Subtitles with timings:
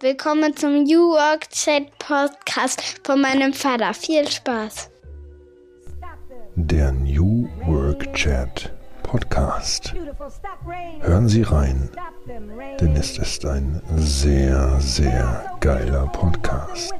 [0.00, 3.94] Willkommen zum New Work Chat Podcast von meinem Vater.
[3.94, 4.90] Viel Spaß.
[6.54, 9.94] Der New Work Chat Podcast.
[11.00, 11.88] Hören Sie rein,
[12.78, 16.92] denn es ist ein sehr, sehr geiler Podcast.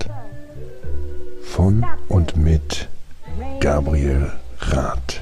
[1.43, 2.89] Von und mit
[3.61, 5.21] Gabriel Rath.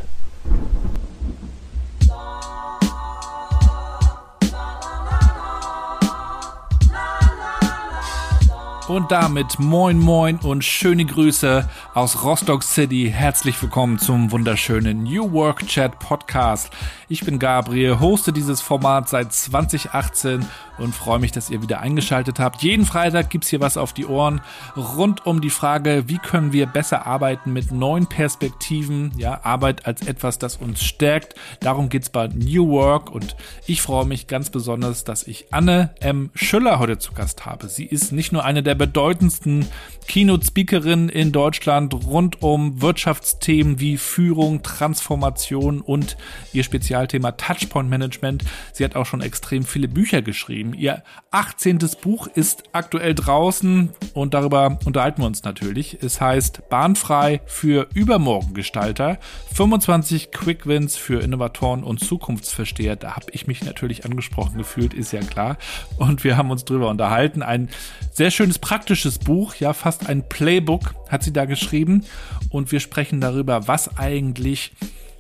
[8.87, 13.11] Und damit moin moin und schöne Grüße aus Rostock City.
[13.11, 16.71] Herzlich willkommen zum wunderschönen New Work Chat Podcast.
[17.09, 20.45] Ich bin Gabriel, hoste dieses Format seit 2018
[20.79, 22.63] und freue mich, dass ihr wieder eingeschaltet habt.
[22.63, 24.41] Jeden Freitag gibt's hier was auf die Ohren
[24.77, 30.03] rund um die Frage, wie können wir besser arbeiten mit neuen Perspektiven, ja, Arbeit als
[30.07, 31.35] etwas, das uns stärkt.
[31.61, 36.31] Darum geht's bei New Work und ich freue mich ganz besonders, dass ich Anne M.
[36.35, 37.69] Schüller heute zu Gast habe.
[37.69, 39.67] Sie ist nicht nur eine der bedeutendsten
[40.09, 46.17] Keynote-Speakerinnen in Deutschland rund um Wirtschaftsthemen wie Führung, Transformation und
[46.53, 48.45] ihr Spezialthema Touchpoint Management.
[48.73, 50.75] Sie hat auch schon extrem viele Bücher geschrieben geschrieben.
[50.75, 51.79] Ihr 18.
[52.03, 55.99] Buch ist aktuell draußen und darüber unterhalten wir uns natürlich.
[56.03, 59.19] Es heißt Bahnfrei für Übermorgengestalter,
[59.55, 62.97] 25 Quick Wins für Innovatoren und Zukunftsversteher.
[62.97, 65.57] Da habe ich mich natürlich angesprochen gefühlt, ist ja klar.
[65.99, 67.43] Und wir haben uns drüber unterhalten.
[67.43, 67.69] Ein
[68.13, 72.05] sehr schönes praktisches Buch, ja, fast ein Playbook hat sie da geschrieben.
[72.51, 74.73] Und wir sprechen darüber, was eigentlich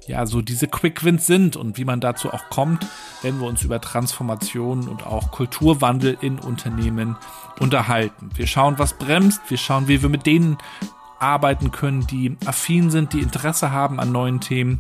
[0.06, 2.86] ja, so diese Quick Wins sind und wie man dazu auch kommt,
[3.22, 7.16] wenn wir uns über Transformation und auch Kulturwandel in Unternehmen
[7.60, 8.30] unterhalten.
[8.34, 10.58] Wir schauen, was bremst, wir schauen, wie wir mit denen
[11.25, 14.78] arbeiten können, die affin sind, die Interesse haben an neuen Themen.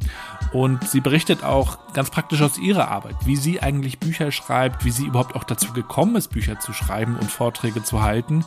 [0.52, 4.90] Und sie berichtet auch ganz praktisch aus ihrer Arbeit, wie sie eigentlich Bücher schreibt, wie
[4.90, 8.44] sie überhaupt auch dazu gekommen ist, Bücher zu schreiben und Vorträge zu halten.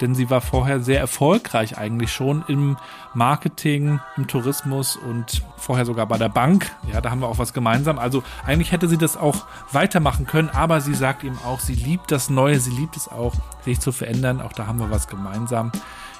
[0.00, 2.76] Denn sie war vorher sehr erfolgreich eigentlich schon im
[3.14, 6.74] Marketing, im Tourismus und vorher sogar bei der Bank.
[6.92, 7.98] Ja, da haben wir auch was gemeinsam.
[7.98, 12.10] Also eigentlich hätte sie das auch weitermachen können, aber sie sagt eben auch, sie liebt
[12.10, 13.34] das Neue, sie liebt es auch,
[13.64, 14.40] sich zu verändern.
[14.40, 15.72] Auch da haben wir was gemeinsam.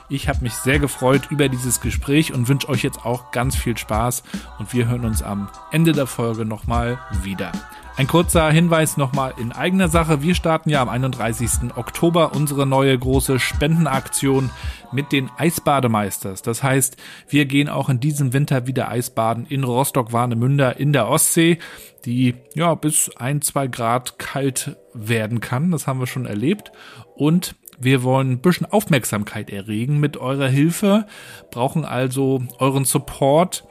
[0.09, 3.77] Ich habe mich sehr gefreut über dieses Gespräch und wünsche euch jetzt auch ganz viel
[3.77, 4.23] Spaß
[4.59, 7.51] und wir hören uns am Ende der Folge nochmal wieder.
[7.97, 10.23] Ein kurzer Hinweis nochmal in eigener Sache.
[10.23, 11.75] Wir starten ja am 31.
[11.77, 14.51] Oktober unsere neue große Spendenaktion
[14.93, 16.43] mit den Eisbademeisters.
[16.43, 21.59] Das heißt, wir gehen auch in diesem Winter wieder Eisbaden in Rostock-Warnemünde in der Ostsee,
[22.05, 25.71] die ja bis ein, zwei Grad kalt werden kann.
[25.73, 26.71] Das haben wir schon erlebt.
[27.17, 31.07] Und wir wollen ein bisschen Aufmerksamkeit erregen mit eurer Hilfe,
[31.51, 33.65] brauchen also euren Support.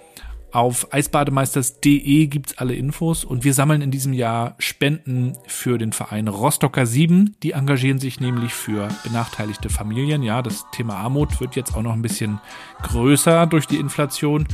[0.52, 6.30] Auf eisbademeisters.de gibt's alle Infos und wir sammeln in diesem Jahr Spenden für den Verein
[6.30, 7.36] Rostocker 7.
[7.44, 10.24] Die engagieren sich nämlich für benachteiligte Familien.
[10.24, 12.40] Ja, das Thema Armut wird jetzt auch noch ein bisschen
[12.84, 14.48] größer durch die Inflation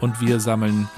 [0.00, 0.88] und wir sammeln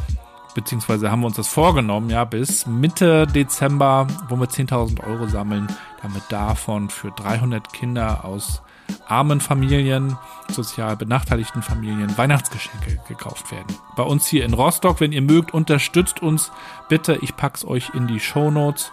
[0.54, 5.68] beziehungsweise haben wir uns das vorgenommen, ja, bis Mitte Dezember, wo wir 10.000 Euro sammeln,
[6.02, 8.62] damit davon für 300 Kinder aus
[9.06, 10.16] armen Familien,
[10.50, 13.76] sozial benachteiligten Familien Weihnachtsgeschenke gekauft werden.
[13.96, 16.52] Bei uns hier in Rostock, wenn ihr mögt, unterstützt uns
[16.88, 17.18] bitte.
[17.22, 18.92] Ich pack's euch in die Show Notes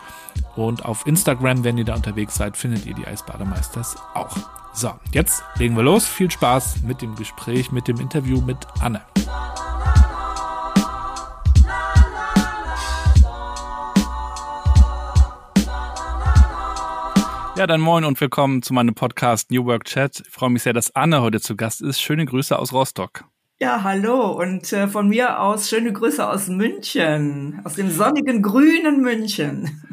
[0.56, 4.36] und auf Instagram, wenn ihr da unterwegs seid, findet ihr die Eisbademeisters auch.
[4.74, 6.08] So, jetzt legen wir los.
[6.08, 9.02] Viel Spaß mit dem Gespräch, mit dem Interview mit Anne.
[17.58, 20.24] Ja, dann moin und willkommen zu meinem Podcast New Work Chat.
[20.26, 22.02] Ich freue mich sehr, dass Anne heute zu Gast ist.
[22.02, 23.26] Schöne Grüße aus Rostock.
[23.60, 29.02] Ja, hallo und äh, von mir aus schöne Grüße aus München, aus dem sonnigen grünen
[29.02, 29.84] München.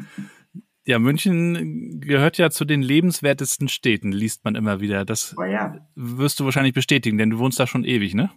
[0.85, 5.05] Ja, München gehört ja zu den lebenswertesten Städten, liest man immer wieder.
[5.05, 5.75] Das oh ja.
[5.95, 8.31] wirst du wahrscheinlich bestätigen, denn du wohnst da schon ewig, ne?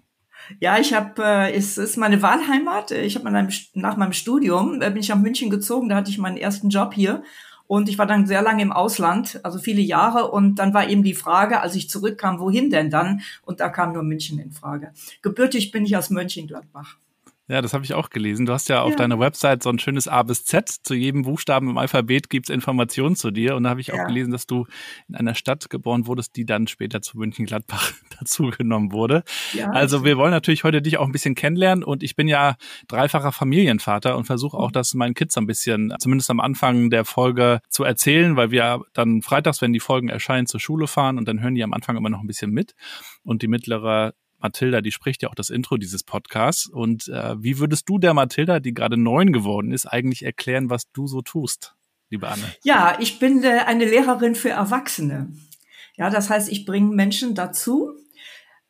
[0.60, 2.91] Ja, ich habe, äh, es ist meine Wahlheimat.
[2.91, 5.89] Ich habe nach meinem Studium äh, bin ich nach München gezogen.
[5.89, 7.22] Da hatte ich meinen ersten Job hier
[7.72, 10.31] und ich war dann sehr lange im Ausland, also viele Jahre.
[10.31, 13.22] Und dann war eben die Frage, als ich zurückkam, wohin denn dann?
[13.47, 14.92] Und da kam nur München in Frage.
[15.22, 16.98] Gebürtig bin ich aus Mönchengladbach.
[17.53, 18.47] Ja, das habe ich auch gelesen.
[18.47, 18.97] Du hast ja auf ja.
[18.97, 20.71] deiner Website so ein schönes A bis Z.
[20.71, 23.57] Zu jedem Buchstaben im Alphabet gibt's Informationen zu dir.
[23.57, 23.95] Und da habe ich ja.
[23.95, 24.65] auch gelesen, dass du
[25.07, 29.22] in einer Stadt geboren wurdest, die dann später zu München-Gladbach dazugenommen wurde.
[29.53, 31.84] Ja, also wir wollen natürlich heute dich auch ein bisschen kennenlernen.
[31.84, 32.57] Und ich bin ja
[32.89, 34.72] dreifacher Familienvater und versuche auch, mhm.
[34.72, 39.21] das meinen Kids ein bisschen, zumindest am Anfang der Folge, zu erzählen, weil wir dann
[39.21, 42.09] freitags, wenn die Folgen erscheinen, zur Schule fahren und dann hören die am Anfang immer
[42.09, 42.75] noch ein bisschen mit.
[43.25, 46.66] Und die mittlere Mathilda, die spricht ja auch das Intro dieses Podcasts.
[46.66, 50.91] Und äh, wie würdest du der Mathilda, die gerade neun geworden ist, eigentlich erklären, was
[50.92, 51.74] du so tust?
[52.12, 52.42] liebe Anne?
[52.62, 55.33] Ja, ich bin äh, eine Lehrerin für Erwachsene.
[55.97, 57.91] Ja, das heißt, ich bringe Menschen dazu,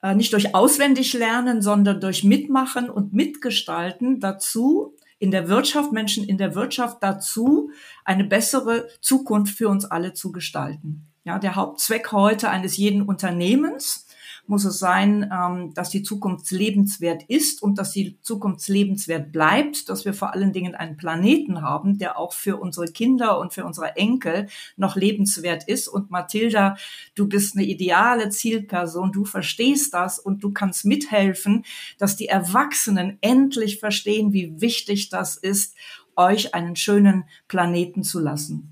[0.02, 6.24] äh, nicht durch auswendig lernen, sondern durch Mitmachen und Mitgestalten dazu, in der Wirtschaft, Menschen
[6.24, 7.70] in der Wirtschaft dazu,
[8.04, 11.08] eine bessere Zukunft für uns alle zu gestalten.
[11.24, 14.01] Ja, der Hauptzweck heute eines jeden Unternehmens
[14.46, 19.88] muss es sein, ähm, dass die Zukunft lebenswert ist und dass die Zukunft lebenswert bleibt,
[19.88, 23.64] dass wir vor allen Dingen einen Planeten haben, der auch für unsere Kinder und für
[23.64, 25.88] unsere Enkel noch lebenswert ist.
[25.88, 26.76] Und Mathilda,
[27.14, 31.64] du bist eine ideale Zielperson, du verstehst das und du kannst mithelfen,
[31.98, 35.76] dass die Erwachsenen endlich verstehen, wie wichtig das ist,
[36.16, 38.71] euch einen schönen Planeten zu lassen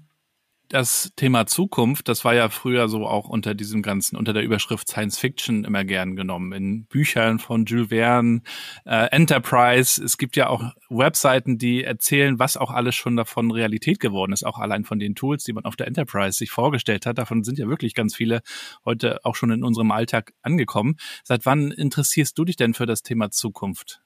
[0.70, 4.88] das Thema Zukunft, das war ja früher so auch unter diesem ganzen, unter der Überschrift
[4.88, 6.52] Science Fiction immer gern genommen.
[6.52, 8.42] In Büchern von Jules Verne,
[8.86, 10.02] äh, Enterprise.
[10.02, 14.46] Es gibt ja auch Webseiten, die erzählen, was auch alles schon davon Realität geworden ist.
[14.46, 17.18] Auch allein von den Tools, die man auf der Enterprise sich vorgestellt hat.
[17.18, 18.40] Davon sind ja wirklich ganz viele
[18.84, 20.96] heute auch schon in unserem Alltag angekommen.
[21.24, 24.02] Seit wann interessierst du dich denn für das Thema Zukunft?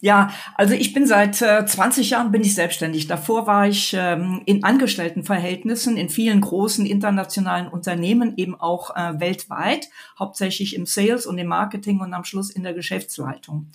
[0.00, 3.06] Ja, also ich bin seit äh, 20 Jahren bin ich selbstständig.
[3.06, 9.88] Davor war ich ähm, in Angestelltenverhältnissen in vielen großen internationalen Unternehmen, eben auch äh, weltweit,
[10.18, 13.68] hauptsächlich im Sales und im Marketing und am Schluss in der Geschäftsleitung.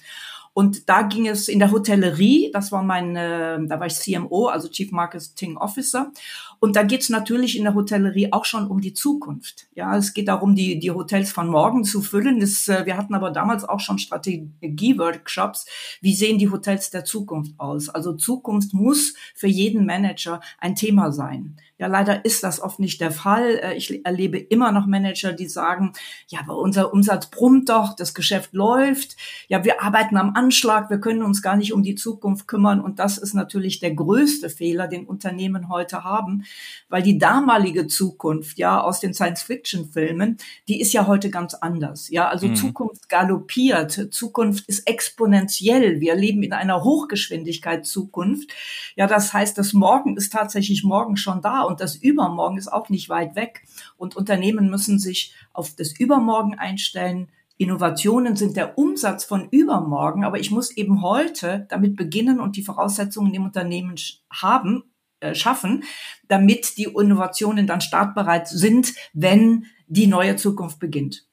[0.53, 4.47] Und da ging es in der Hotellerie, das war mein, äh, da war ich CMO,
[4.47, 6.11] also Chief Marketing Officer.
[6.59, 9.67] Und da geht es natürlich in der Hotellerie auch schon um die Zukunft.
[9.75, 12.41] Ja, es geht darum, die, die Hotels von morgen zu füllen.
[12.41, 15.65] Das, äh, wir hatten aber damals auch schon Strategie-Workshops.
[16.01, 17.89] Wie sehen die Hotels der Zukunft aus?
[17.89, 21.57] Also Zukunft muss für jeden Manager ein Thema sein.
[21.81, 23.59] Ja, leider ist das oft nicht der Fall.
[23.59, 25.93] Äh, ich erlebe immer noch Manager, die sagen,
[26.27, 29.17] ja, aber unser Umsatz brummt doch, das Geschäft läuft.
[29.47, 32.81] Ja, wir arbeiten am Anschlag, wir können uns gar nicht um die Zukunft kümmern.
[32.81, 36.43] Und das ist natürlich der größte Fehler, den Unternehmen heute haben,
[36.87, 40.37] weil die damalige Zukunft, ja, aus den Science-Fiction-Filmen,
[40.67, 42.09] die ist ja heute ganz anders.
[42.11, 42.57] Ja, also mhm.
[42.57, 45.99] Zukunft galoppiert, Zukunft ist exponentiell.
[45.99, 48.51] Wir leben in einer Hochgeschwindigkeit Zukunft.
[48.95, 52.89] Ja, das heißt, das Morgen ist tatsächlich morgen schon da und das Übermorgen ist auch
[52.89, 53.63] nicht weit weg.
[53.97, 57.29] Und Unternehmen müssen sich auf das Übermorgen einstellen.
[57.57, 62.63] Innovationen sind der Umsatz von übermorgen, aber ich muss eben heute damit beginnen und die
[62.63, 63.95] Voraussetzungen im Unternehmen
[64.31, 64.83] haben,
[65.19, 65.83] äh, schaffen,
[66.27, 71.27] damit die Innovationen dann startbereit sind, wenn die neue Zukunft beginnt.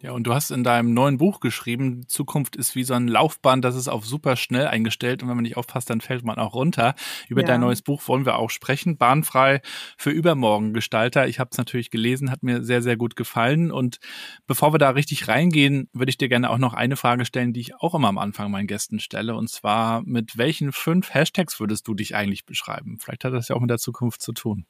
[0.00, 3.64] Ja, und du hast in deinem neuen Buch geschrieben, Zukunft ist wie so ein Laufband,
[3.64, 6.54] das ist auf super schnell eingestellt und wenn man nicht aufpasst, dann fällt man auch
[6.54, 6.94] runter.
[7.28, 7.48] Über ja.
[7.48, 9.60] dein neues Buch wollen wir auch sprechen, Bahnfrei
[9.96, 11.26] für übermorgen Gestalter.
[11.26, 13.98] Ich habe es natürlich gelesen, hat mir sehr, sehr gut gefallen und
[14.46, 17.60] bevor wir da richtig reingehen, würde ich dir gerne auch noch eine Frage stellen, die
[17.60, 21.88] ich auch immer am Anfang meinen Gästen stelle und zwar, mit welchen fünf Hashtags würdest
[21.88, 22.98] du dich eigentlich beschreiben?
[23.00, 24.64] Vielleicht hat das ja auch mit der Zukunft zu tun.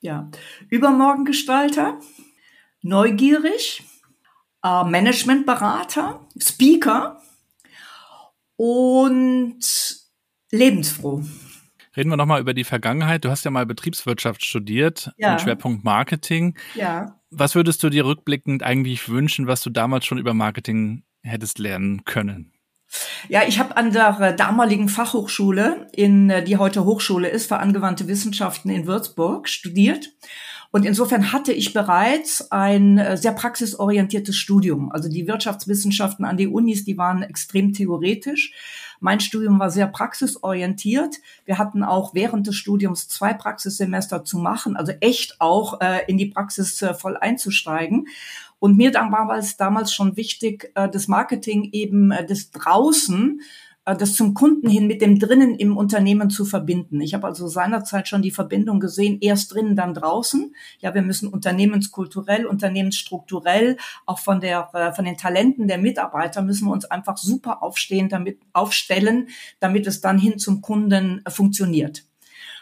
[0.00, 0.30] Ja,
[0.68, 1.98] Übermorgen Gestalter,
[2.82, 3.82] neugierig,
[4.62, 7.20] äh, Managementberater, Speaker
[8.56, 9.60] und
[10.50, 11.22] lebensfroh.
[11.96, 13.24] Reden wir nochmal über die Vergangenheit.
[13.24, 15.32] Du hast ja mal Betriebswirtschaft studiert ja.
[15.32, 16.56] mit Schwerpunkt Marketing.
[16.74, 17.16] Ja.
[17.30, 22.04] Was würdest du dir rückblickend eigentlich wünschen, was du damals schon über Marketing hättest lernen
[22.04, 22.52] können?
[23.28, 28.68] Ja, ich habe an der damaligen Fachhochschule, in die heute Hochschule ist, für angewandte Wissenschaften
[28.68, 30.10] in Würzburg studiert
[30.72, 34.92] und insofern hatte ich bereits ein äh, sehr praxisorientiertes Studium.
[34.92, 38.52] Also die Wirtschaftswissenschaften an die Unis, die waren extrem theoretisch.
[39.00, 41.16] Mein Studium war sehr praxisorientiert.
[41.44, 46.18] Wir hatten auch während des Studiums zwei Praxissemester zu machen, also echt auch äh, in
[46.18, 48.06] die Praxis äh, voll einzusteigen.
[48.60, 53.40] Und mir war es damals schon wichtig, das Marketing eben das draußen
[53.84, 57.00] das zum Kunden hin mit dem drinnen im Unternehmen zu verbinden.
[57.00, 60.54] Ich habe also seinerzeit schon die Verbindung gesehen, erst drinnen, dann draußen.
[60.80, 66.66] Ja, wir müssen unternehmenskulturell, unternehmensstrukturell, auch von der, äh, von den Talenten der Mitarbeiter müssen
[66.66, 69.28] wir uns einfach super aufstehen, damit, aufstellen,
[69.60, 72.04] damit es dann hin zum Kunden äh, funktioniert.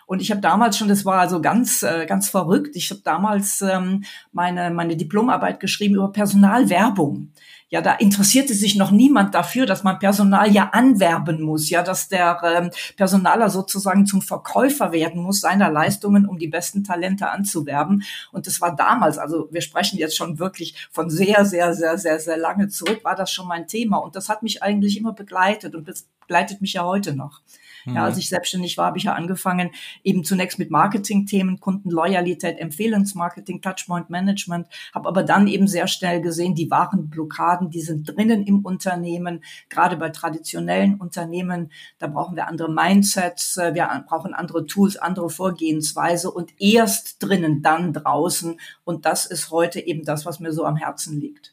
[0.09, 2.75] Und ich habe damals schon, das war also ganz, ganz verrückt.
[2.77, 7.31] Ich habe damals ähm, meine meine Diplomarbeit geschrieben über Personalwerbung
[7.71, 12.09] ja, da interessierte sich noch niemand dafür, dass man Personal ja anwerben muss, ja, dass
[12.09, 18.05] der ähm, Personaler sozusagen zum Verkäufer werden muss seiner Leistungen, um die besten Talente anzuwerben.
[18.33, 22.19] Und das war damals, also wir sprechen jetzt schon wirklich von sehr, sehr, sehr, sehr,
[22.19, 23.99] sehr lange zurück, war das schon mein Thema.
[23.99, 25.75] Und das hat mich eigentlich immer begleitet.
[25.75, 25.87] Und
[26.21, 27.43] begleitet mich ja heute noch.
[27.95, 28.21] Ja, als mhm.
[28.21, 29.71] ich selbstständig war, habe ich ja angefangen,
[30.05, 36.55] eben zunächst mit Marketing-Themen, Kundenloyalität, Empfehlungsmarketing, Touchpoint Management, habe aber dann eben sehr schnell gesehen,
[36.55, 42.49] die wahren Blockaden, die sind drinnen im Unternehmen, gerade bei traditionellen Unternehmen, da brauchen wir
[42.49, 48.59] andere Mindsets, äh, wir brauchen andere Tools, andere Vorgehensweise und erst drinnen, dann draußen.
[48.85, 51.53] Und das ist heute eben das, was mir so am Herzen liegt.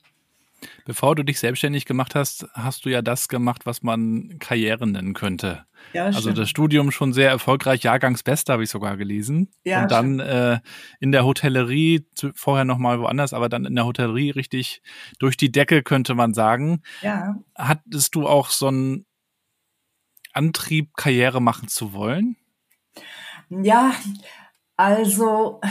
[0.86, 5.14] Bevor du dich selbstständig gemacht hast, hast du ja das gemacht, was man Karriere nennen
[5.14, 5.66] könnte.
[5.96, 9.50] Ja, also das Studium schon sehr erfolgreich, Jahrgangsbester habe ich sogar gelesen.
[9.64, 10.60] Ja, und dann äh,
[11.00, 14.82] in der Hotellerie, vorher nochmal woanders, aber dann in der Hotellerie richtig
[15.20, 16.82] durch die Decke, könnte man sagen.
[17.02, 17.38] Ja.
[17.58, 19.06] Hattest du auch so einen
[20.34, 22.36] Antrieb, Karriere machen zu wollen?
[23.50, 23.94] Ja,
[24.76, 25.62] also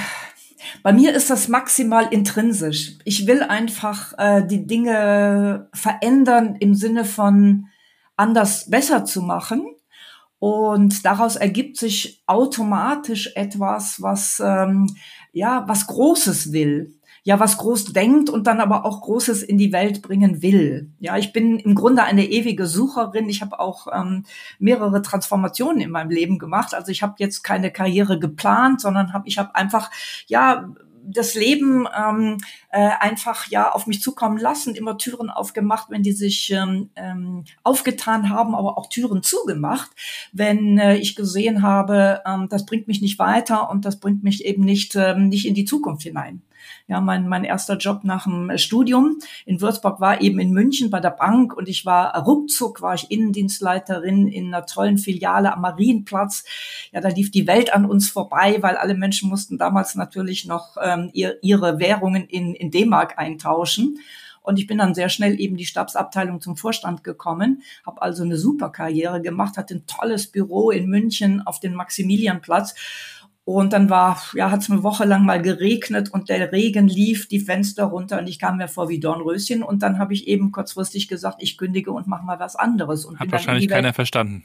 [0.83, 2.95] bei mir ist das maximal intrinsisch.
[3.05, 7.67] Ich will einfach äh, die Dinge verändern im Sinne von
[8.17, 9.67] anders besser zu machen.
[10.45, 14.95] Und daraus ergibt sich automatisch etwas, was ähm,
[15.33, 19.73] ja was Großes will, ja was groß denkt und dann aber auch Großes in die
[19.73, 20.91] Welt bringen will.
[20.99, 23.31] Ja, ich bin im Grunde eine ewige Sucherin.
[23.31, 24.27] Ich habe auch ähm,
[24.59, 26.75] mehrere Transformationen in meinem Leben gemacht.
[26.75, 29.91] Also ich habe jetzt keine Karriere geplant, sondern habe ich habe einfach
[30.27, 30.69] ja
[31.07, 32.39] das Leben ähm,
[32.71, 37.45] äh, einfach ja auf mich zukommen lassen, immer Türen aufgemacht, wenn die sich ähm, ähm,
[37.63, 39.91] aufgetan haben, aber auch Türen zugemacht,
[40.33, 44.45] wenn äh, ich gesehen habe, ähm, das bringt mich nicht weiter und das bringt mich
[44.45, 46.43] eben nicht ähm, nicht in die Zukunft hinein.
[46.87, 51.01] Ja, mein, mein erster Job nach dem Studium in Würzburg war eben in München bei
[51.01, 56.45] der Bank und ich war ruckzuck, war ich Innendienstleiterin in einer tollen Filiale am Marienplatz.
[56.93, 60.77] Ja, da lief die Welt an uns vorbei, weil alle Menschen mussten damals natürlich noch
[60.83, 63.99] ähm, ihr, ihre Währungen in, in D-Mark eintauschen.
[64.45, 68.37] Und ich bin dann sehr schnell eben die Stabsabteilung zum Vorstand gekommen, habe also eine
[68.37, 72.75] super Karriere gemacht, hatte ein tolles Büro in München auf dem Maximilianplatz
[73.45, 77.29] und dann war, ja, hat es eine Woche lang mal geregnet und der Regen lief
[77.29, 79.63] die Fenster runter und ich kam mir vor wie Dornröschen.
[79.63, 83.05] Und dann habe ich eben kurzfristig gesagt, ich kündige und mache mal was anderes.
[83.05, 84.45] Und Hat wahrscheinlich keiner verstanden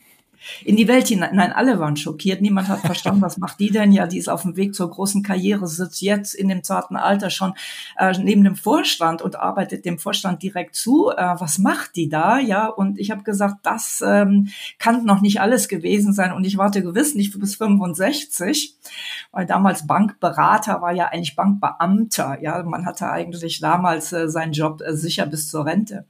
[0.63, 1.35] in die Welt hinein.
[1.35, 2.41] Nein, alle waren schockiert.
[2.41, 3.91] Niemand hat verstanden, was macht die denn?
[3.91, 7.29] Ja, die ist auf dem Weg zur großen Karriere, sitzt jetzt in dem zarten Alter
[7.29, 7.53] schon
[7.97, 11.09] äh, neben dem Vorstand und arbeitet dem Vorstand direkt zu.
[11.09, 12.39] Äh, was macht die da?
[12.39, 16.57] Ja, und ich habe gesagt, das ähm, kann noch nicht alles gewesen sein und ich
[16.57, 18.75] warte gewiss nicht bis 65,
[19.31, 22.41] weil damals Bankberater war ja eigentlich Bankbeamter.
[22.41, 26.05] Ja, man hatte eigentlich damals äh, seinen Job äh, sicher bis zur Rente.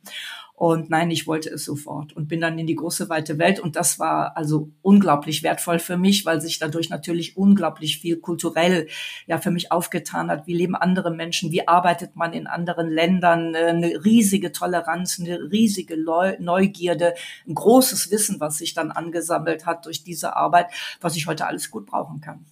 [0.60, 3.62] Und nein, ich wollte es sofort und bin dann in die große weite Welt.
[3.62, 8.90] Und das war also unglaublich wertvoll für mich, weil sich dadurch natürlich unglaublich viel kulturell
[9.26, 10.48] ja für mich aufgetan hat.
[10.48, 11.54] Wie leben andere Menschen?
[11.54, 13.56] Wie arbeitet man in anderen Ländern?
[13.56, 17.14] Eine riesige Toleranz, eine riesige Neugierde,
[17.48, 20.68] ein großes Wissen, was sich dann angesammelt hat durch diese Arbeit,
[21.00, 22.46] was ich heute alles gut brauchen kann.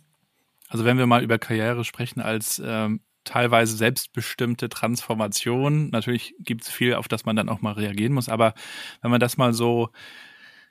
[0.69, 5.89] Also wenn wir mal über Karriere sprechen als ähm, teilweise selbstbestimmte Transformation.
[5.89, 8.53] Natürlich gibt es viel, auf das man dann auch mal reagieren muss, aber
[9.01, 9.89] wenn man das mal so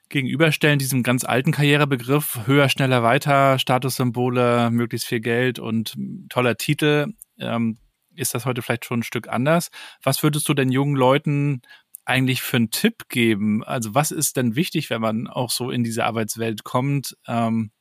[0.09, 5.95] gegenüberstellen, diesem ganz alten Karrierebegriff, höher, schneller, weiter, Statussymbole, möglichst viel Geld und
[6.29, 7.07] toller Titel,
[7.39, 7.79] ähm,
[8.15, 9.71] ist das heute vielleicht schon ein Stück anders.
[10.03, 11.61] Was würdest du denn jungen Leuten
[12.05, 13.65] eigentlich für einen Tipp geben?
[13.65, 17.17] Also was ist denn wichtig, wenn man auch so in diese Arbeitswelt kommt?
[17.27, 17.73] Ähm,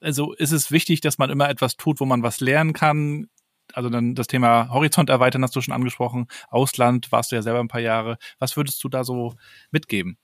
[0.00, 3.28] also ist es wichtig, dass man immer etwas tut, wo man was lernen kann?
[3.74, 6.26] Also dann das Thema Horizont erweitern hast du schon angesprochen.
[6.50, 8.18] Ausland warst du ja selber ein paar Jahre.
[8.38, 9.34] Was würdest du da so
[9.70, 10.18] mitgeben?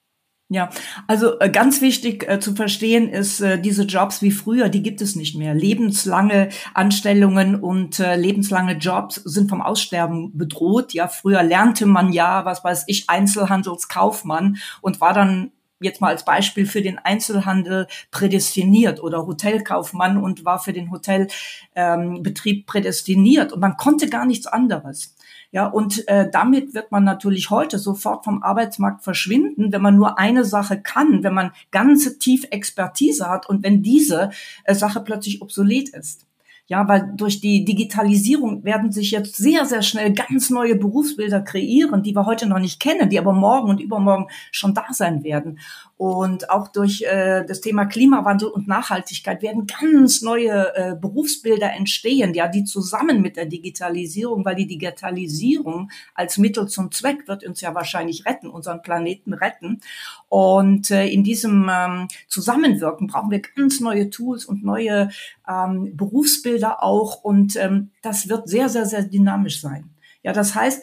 [0.51, 0.71] Ja,
[1.07, 5.03] also äh, ganz wichtig äh, zu verstehen ist, äh, diese Jobs wie früher, die gibt
[5.03, 5.53] es nicht mehr.
[5.53, 10.95] Lebenslange Anstellungen und äh, lebenslange Jobs sind vom Aussterben bedroht.
[10.95, 16.25] Ja, früher lernte man ja, was weiß ich, Einzelhandelskaufmann und war dann jetzt mal als
[16.25, 23.61] Beispiel für den Einzelhandel prädestiniert oder Hotelkaufmann und war für den Hotelbetrieb ähm, prädestiniert und
[23.61, 25.15] man konnte gar nichts anderes.
[25.51, 30.19] Ja, und äh, damit wird man natürlich heute sofort vom Arbeitsmarkt verschwinden, wenn man nur
[30.19, 34.31] eine Sache kann, wenn man ganze tief Expertise hat und wenn diese
[34.65, 36.28] äh, Sache plötzlich obsolet ist.
[36.71, 42.03] Ja, weil durch die Digitalisierung werden sich jetzt sehr, sehr schnell ganz neue Berufsbilder kreieren,
[42.03, 45.59] die wir heute noch nicht kennen, die aber morgen und übermorgen schon da sein werden.
[45.97, 52.35] Und auch durch äh, das Thema Klimawandel und Nachhaltigkeit werden ganz neue äh, Berufsbilder entstehen,
[52.35, 57.63] ja, die zusammen mit der Digitalisierung, weil die Digitalisierung als Mittel zum Zweck wird uns
[57.63, 59.81] ja wahrscheinlich retten, unseren Planeten retten.
[60.29, 65.09] Und äh, in diesem ähm, Zusammenwirken brauchen wir ganz neue Tools und neue
[65.49, 67.23] ähm, Berufsbilder auch.
[67.23, 69.91] Und ähm, das wird sehr, sehr, sehr dynamisch sein.
[70.23, 70.83] Ja, das heißt,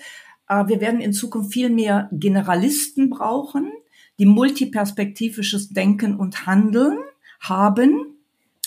[0.50, 3.72] äh, wir werden in Zukunft viel mehr Generalisten brauchen
[4.20, 7.00] die multiperspektivisches Denken und Handeln
[7.40, 8.16] haben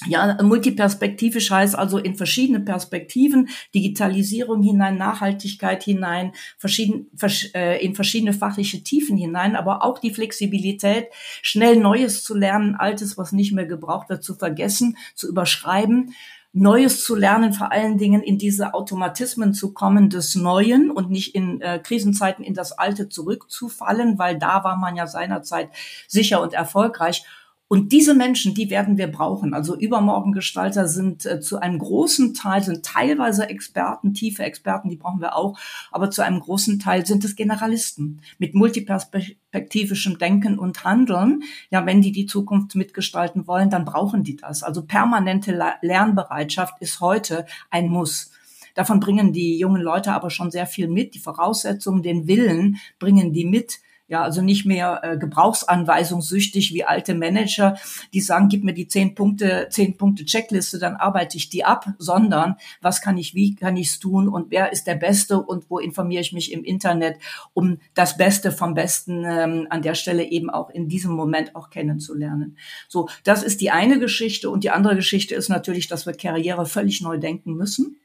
[0.07, 7.11] ja, multiperspektivisch heißt also in verschiedene Perspektiven, Digitalisierung hinein, Nachhaltigkeit hinein, verschieden,
[7.53, 11.09] äh, in verschiedene fachliche Tiefen hinein, aber auch die Flexibilität,
[11.43, 16.15] schnell Neues zu lernen, Altes, was nicht mehr gebraucht wird, zu vergessen, zu überschreiben.
[16.52, 21.35] Neues zu lernen, vor allen Dingen in diese Automatismen zu kommen des Neuen und nicht
[21.35, 25.71] in äh, Krisenzeiten in das Alte zurückzufallen, weil da war man ja seinerzeit
[26.07, 27.25] sicher und erfolgreich.
[27.69, 29.53] Und diese Menschen, die werden wir brauchen.
[29.53, 35.21] Also Übermorgengestalter sind äh, zu einem großen Teil, sind teilweise Experten, tiefe Experten, die brauchen
[35.21, 35.59] wir auch,
[35.93, 41.43] aber zu einem großen Teil sind es Generalisten mit multiperspektivischem Denken und Handeln.
[41.71, 44.63] Ja, wenn die die Zukunft mitgestalten wollen, dann brauchen die das.
[44.63, 48.31] Also permanente Lernbereitschaft ist heute ein Muss.
[48.75, 51.15] Davon bringen die jungen Leute aber schon sehr viel mit.
[51.15, 57.15] Die Voraussetzungen, den Willen bringen die mit ja, also nicht mehr äh, gebrauchsanweisungssüchtig wie alte
[57.15, 57.79] Manager,
[58.15, 61.87] die sagen, gib mir die zehn Punkte, zehn Punkte Checkliste, dann arbeite ich die ab,
[61.99, 65.69] sondern was kann ich, wie kann ich es tun und wer ist der Beste und
[65.69, 67.19] wo informiere ich mich im Internet,
[67.53, 71.69] um das Beste vom Besten ähm, an der Stelle eben auch in diesem Moment auch
[71.69, 72.57] kennenzulernen.
[72.88, 76.65] So, das ist die eine Geschichte und die andere Geschichte ist natürlich, dass wir Karriere
[76.65, 77.99] völlig neu denken müssen.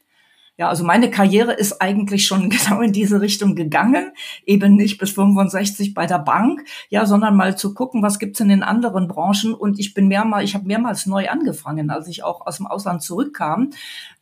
[0.56, 4.12] Ja, also meine Karriere ist eigentlich schon genau in diese Richtung gegangen,
[4.46, 8.48] eben nicht bis 65 bei der Bank, ja, sondern mal zu gucken, was gibt's in
[8.48, 9.52] den anderen Branchen.
[9.52, 13.02] Und ich bin mehrmals, ich habe mehrmals neu angefangen, als ich auch aus dem Ausland
[13.02, 13.70] zurückkam.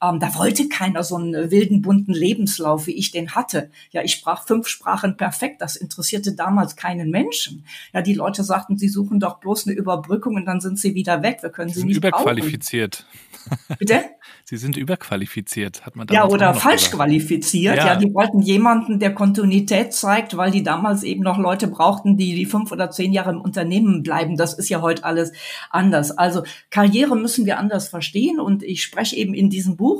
[0.02, 3.70] Ähm, da wollte keiner so einen wilden bunten Lebenslauf, wie ich den hatte.
[3.92, 5.62] Ja, ich sprach fünf Sprachen perfekt.
[5.62, 7.64] Das interessierte damals keinen Menschen.
[7.92, 11.22] Ja, die Leute sagten, sie suchen doch bloß eine Überbrückung und dann sind sie wieder
[11.22, 11.38] weg.
[11.42, 13.06] Wir können sie, sie nicht überqualifiziert.
[13.06, 13.22] Brauchen.
[13.78, 14.04] Bitte?
[14.44, 16.96] Sie sind überqualifiziert, hat man da Ja, oder falsch gesagt.
[16.96, 17.76] qualifiziert.
[17.76, 17.86] Ja.
[17.86, 22.34] ja, die wollten jemanden, der Kontinuität zeigt, weil die damals eben noch Leute brauchten, die
[22.34, 24.36] die fünf oder zehn Jahre im Unternehmen bleiben.
[24.36, 25.32] Das ist ja heute alles
[25.70, 26.10] anders.
[26.12, 29.91] Also Karriere müssen wir anders verstehen und ich spreche eben in diesem Buch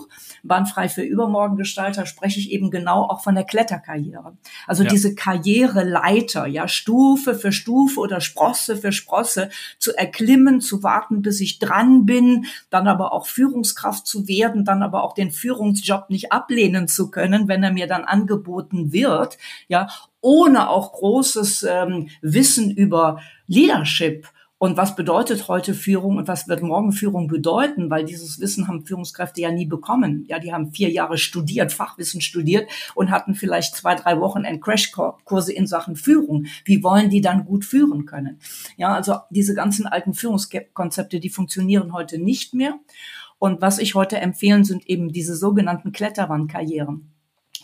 [0.43, 4.37] Bahnfrei für Übermorgengestalter spreche ich eben genau auch von der Kletterkarriere.
[4.67, 4.91] Also ja.
[4.91, 11.41] diese Karriereleiter, ja, Stufe für Stufe oder Sprosse für Sprosse zu erklimmen, zu warten, bis
[11.41, 16.11] ich dran bin, dann aber auch Führungskraft zu werden werden, dann aber auch den Führungsjob
[16.11, 19.89] nicht ablehnen zu können, wenn er mir dann angeboten wird, ja,
[20.21, 24.29] ohne auch großes ähm, Wissen über Leadership
[24.63, 27.91] und was bedeutet heute Führung und was wird morgen Führung bedeuten?
[27.91, 30.25] Weil dieses Wissen haben Führungskräfte ja nie bekommen.
[30.29, 34.61] Ja, die haben vier Jahre studiert, Fachwissen studiert und hatten vielleicht zwei, drei Wochen ein
[34.61, 36.47] Crashkurse in Sachen Führung.
[36.65, 38.39] Wie wollen die dann gut führen können?
[38.77, 42.79] Ja, also diese ganzen alten Führungskonzepte, die funktionieren heute nicht mehr.
[43.41, 47.12] Und was ich heute empfehlen, sind eben diese sogenannten Kletterwandkarrieren.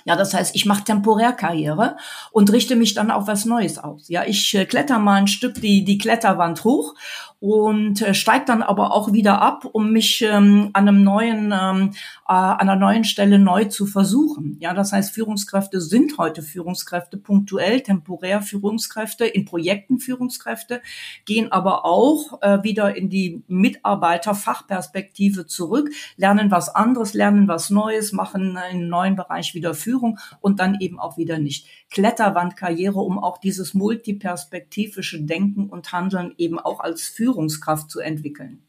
[0.09, 1.99] Ja, das heißt, ich mache Temporärkarriere
[2.31, 4.09] und richte mich dann auf was Neues aus.
[4.09, 6.95] Ja, ich äh, kletter mal ein Stück die, die Kletterwand hoch
[7.41, 11.93] und äh, steige dann aber auch wieder ab, um mich ähm, an einem neuen, ähm,
[12.27, 14.57] äh, an einer neuen Stelle neu zu versuchen.
[14.61, 20.83] Ja, das heißt, Führungskräfte sind heute Führungskräfte, punktuell, temporär Führungskräfte, in Projekten Führungskräfte,
[21.27, 28.11] gehen aber auch äh, wieder in die Mitarbeiterfachperspektive zurück, lernen was anderes, lernen was Neues,
[28.13, 31.69] machen einen neuen Bereich wieder Führung und dann eben auch wieder nicht.
[31.91, 38.63] Kletterwandkarriere, um auch dieses multiperspektivische Denken und Handeln eben auch als Führung Führungskraft zu entwickeln.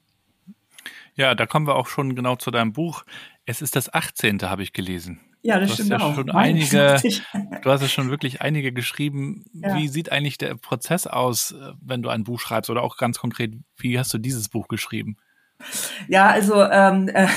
[1.16, 3.04] Ja, da kommen wir auch schon genau zu deinem Buch.
[3.46, 4.42] Es ist das 18.
[4.42, 5.22] habe ich gelesen.
[5.42, 6.16] Ja, das du stimmt hast ja auch.
[6.16, 6.98] Schon einige,
[7.62, 9.46] du hast ja schon wirklich einige geschrieben.
[9.54, 9.78] Ja.
[9.78, 12.70] Wie sieht eigentlich der Prozess aus, äh, wenn du ein Buch schreibst?
[12.70, 15.16] Oder auch ganz konkret, wie hast du dieses Buch geschrieben?
[16.10, 17.28] Ja, also ähm, äh,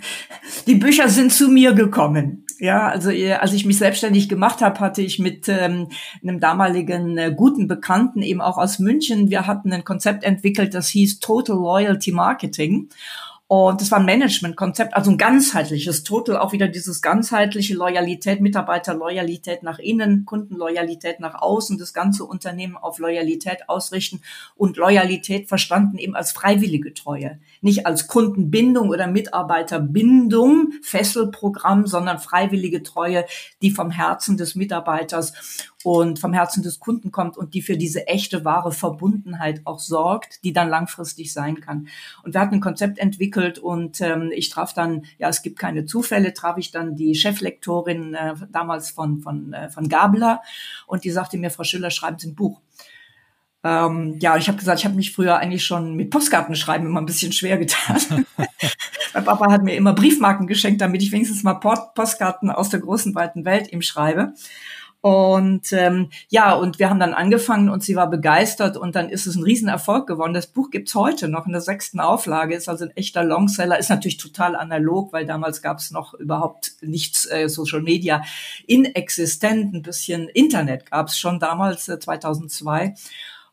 [0.66, 2.44] die Bücher sind zu mir gekommen.
[2.60, 5.88] Ja, also äh, als ich mich selbstständig gemacht habe, hatte ich mit ähm,
[6.22, 10.88] einem damaligen äh, guten Bekannten eben auch aus München, wir hatten ein Konzept entwickelt, das
[10.88, 12.88] hieß Total Loyalty Marketing.
[13.46, 19.62] Und das war ein Managementkonzept, also ein ganzheitliches, total auch wieder dieses ganzheitliche Loyalität, Mitarbeiterloyalität
[19.62, 24.20] nach innen, Kundenloyalität nach außen, das ganze Unternehmen auf Loyalität ausrichten
[24.54, 27.38] und Loyalität verstanden eben als freiwillige Treue.
[27.60, 33.24] Nicht als Kundenbindung oder Mitarbeiterbindung, Fesselprogramm, sondern freiwillige Treue,
[33.62, 35.32] die vom Herzen des Mitarbeiters
[35.84, 40.42] und vom Herzen des Kunden kommt und die für diese echte, wahre Verbundenheit auch sorgt,
[40.44, 41.88] die dann langfristig sein kann.
[42.24, 45.84] Und wir hatten ein Konzept entwickelt und ähm, ich traf dann, ja, es gibt keine
[45.84, 50.42] Zufälle, traf ich dann die Cheflektorin äh, damals von, von, äh, von Gabler
[50.86, 52.60] und die sagte mir, Frau Schüller, schreiben Sie ein Buch.
[53.64, 57.06] Ähm, ja, ich habe gesagt, ich habe mich früher eigentlich schon mit Postkartenschreiben immer ein
[57.06, 58.24] bisschen schwer getan.
[59.14, 63.14] mein Papa hat mir immer Briefmarken geschenkt, damit ich wenigstens mal Postkarten aus der großen
[63.14, 64.34] weiten Welt ihm schreibe.
[65.00, 69.26] Und ähm, ja, und wir haben dann angefangen und sie war begeistert und dann ist
[69.26, 70.34] es ein Riesenerfolg geworden.
[70.34, 73.90] Das Buch gibt's heute noch in der sechsten Auflage, ist also ein echter Longseller, ist
[73.90, 78.22] natürlich total analog, weil damals gab's noch überhaupt nichts äh, Social Media
[78.66, 82.94] inexistent, ein bisschen Internet gab's schon damals, äh, 2002.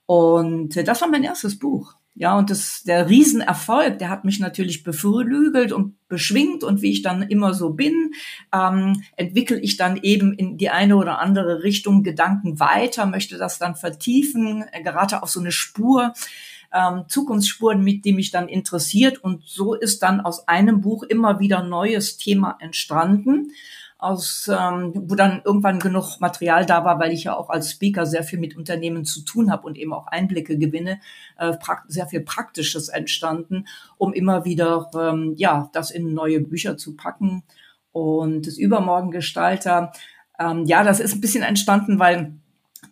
[0.05, 1.95] Und äh, das war mein erstes Buch.
[2.17, 6.63] Ja, und das, der Riesenerfolg, der hat mich natürlich beflügelt und beschwingt.
[6.63, 8.13] Und wie ich dann immer so bin,
[8.53, 13.59] ähm, entwickle ich dann eben in die eine oder andere Richtung Gedanken weiter, möchte das
[13.59, 16.13] dann vertiefen, äh, gerate auf so eine Spur,
[16.73, 19.21] ähm, Zukunftsspuren, mit die mich dann interessiert.
[19.21, 23.51] Und so ist dann aus einem Buch immer wieder neues Thema entstanden
[23.97, 28.05] aus, ähm, wo dann irgendwann genug Material da war, weil ich ja auch als Speaker
[28.05, 30.99] sehr viel mit Unternehmen zu tun habe und eben auch Einblicke gewinne,
[31.37, 31.53] äh,
[31.87, 37.43] sehr viel Praktisches entstanden, um immer wieder ähm, ja das in neue Bücher zu packen.
[37.91, 39.93] Und das Übermorgengestalter,
[40.37, 42.33] ähm, ja, das ist ein bisschen entstanden, weil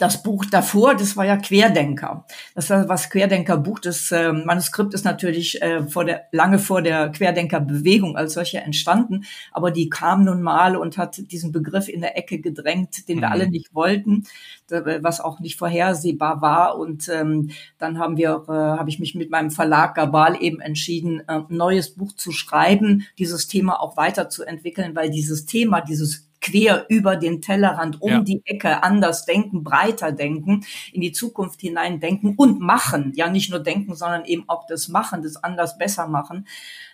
[0.03, 2.25] das Buch davor, das war ja Querdenker.
[2.55, 3.79] Das war was Querdenkerbuch.
[3.79, 9.23] Das äh, Manuskript ist natürlich äh, vor der, lange vor der Querdenkerbewegung als solche entstanden,
[9.53, 13.21] aber die kam nun mal und hat diesen Begriff in der Ecke gedrängt, den mhm.
[13.21, 14.25] wir alle nicht wollten,
[14.67, 16.77] was auch nicht vorhersehbar war.
[16.77, 21.21] Und ähm, dann haben wir, äh, habe ich mich mit meinem Verlag Gabal eben entschieden,
[21.21, 26.85] äh, ein neues Buch zu schreiben, dieses Thema auch weiterzuentwickeln, weil dieses Thema, dieses quer
[26.89, 28.19] über den Tellerrand, um ja.
[28.19, 33.13] die Ecke, anders denken, breiter denken, in die Zukunft hinein denken und machen.
[33.15, 36.47] Ja, nicht nur denken, sondern eben auch das Machen, das anders besser machen.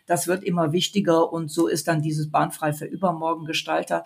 [0.06, 4.06] Das wird immer wichtiger und so ist dann dieses Bahnfrei für Übermorgen Gestalter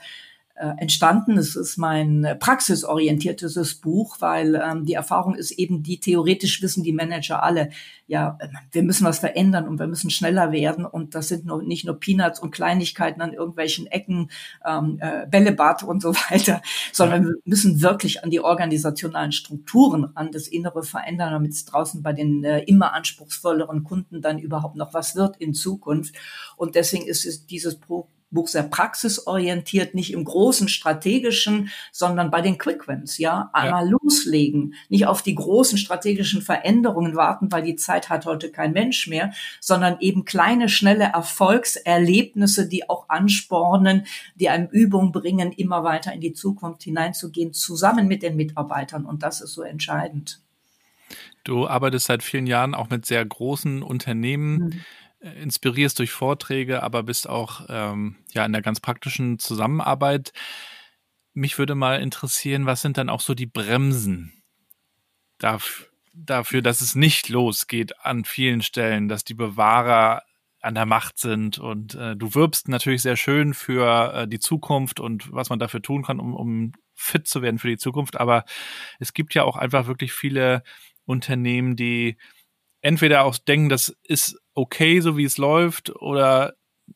[0.55, 1.37] entstanden.
[1.37, 6.83] Es ist mein äh, praxisorientiertes Buch, weil ähm, die Erfahrung ist eben die, theoretisch wissen
[6.83, 7.69] die Manager alle,
[8.05, 10.85] ja, äh, wir müssen was verändern und wir müssen schneller werden.
[10.85, 14.29] Und das sind nur, nicht nur Peanuts und Kleinigkeiten an irgendwelchen Ecken,
[14.63, 16.61] ähm, äh, Bällebad und so weiter,
[16.91, 22.03] sondern wir müssen wirklich an die organisationalen Strukturen, an das Innere verändern, damit es draußen
[22.03, 26.15] bei den äh, immer anspruchsvolleren Kunden dann überhaupt noch was wird in Zukunft.
[26.57, 32.41] Und deswegen ist es dieses Pro Buch sehr praxisorientiert, nicht im großen strategischen, sondern bei
[32.41, 33.91] den Quick Wins, ja, einmal ja.
[33.91, 39.07] loslegen, nicht auf die großen strategischen Veränderungen warten, weil die Zeit hat heute kein Mensch
[39.07, 46.13] mehr, sondern eben kleine, schnelle Erfolgserlebnisse, die auch anspornen, die einem Übung bringen, immer weiter
[46.13, 49.05] in die Zukunft hineinzugehen, zusammen mit den Mitarbeitern.
[49.05, 50.39] Und das ist so entscheidend.
[51.43, 54.53] Du arbeitest seit vielen Jahren auch mit sehr großen Unternehmen.
[54.55, 54.81] Mhm
[55.23, 60.33] inspirierst durch Vorträge, aber bist auch ähm, ja in der ganz praktischen Zusammenarbeit.
[61.33, 64.43] Mich würde mal interessieren, was sind dann auch so die Bremsen
[65.37, 70.21] dafür, dafür, dass es nicht losgeht an vielen Stellen, dass die Bewahrer
[70.61, 74.99] an der Macht sind und äh, du wirbst natürlich sehr schön für äh, die Zukunft
[74.99, 78.17] und was man dafür tun kann, um, um fit zu werden für die Zukunft.
[78.17, 78.45] Aber
[78.99, 80.63] es gibt ja auch einfach wirklich viele
[81.05, 82.17] Unternehmen, die
[82.79, 86.53] entweder auch denken, das ist okay, so wie es läuft, oder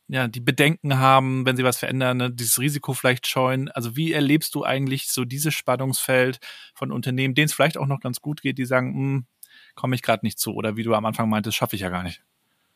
[0.08, 3.70] ja, die Bedenken haben, wenn sie was verändern, ne, dieses Risiko vielleicht scheuen.
[3.70, 6.39] Also wie erlebst du eigentlich so dieses Spannungsfeld
[6.74, 9.26] von Unternehmen, denen es vielleicht auch noch ganz gut geht, die sagen, hm,
[9.76, 12.04] komme ich gerade nicht zu oder wie du am Anfang meintest, schaffe ich ja gar
[12.04, 12.22] nicht.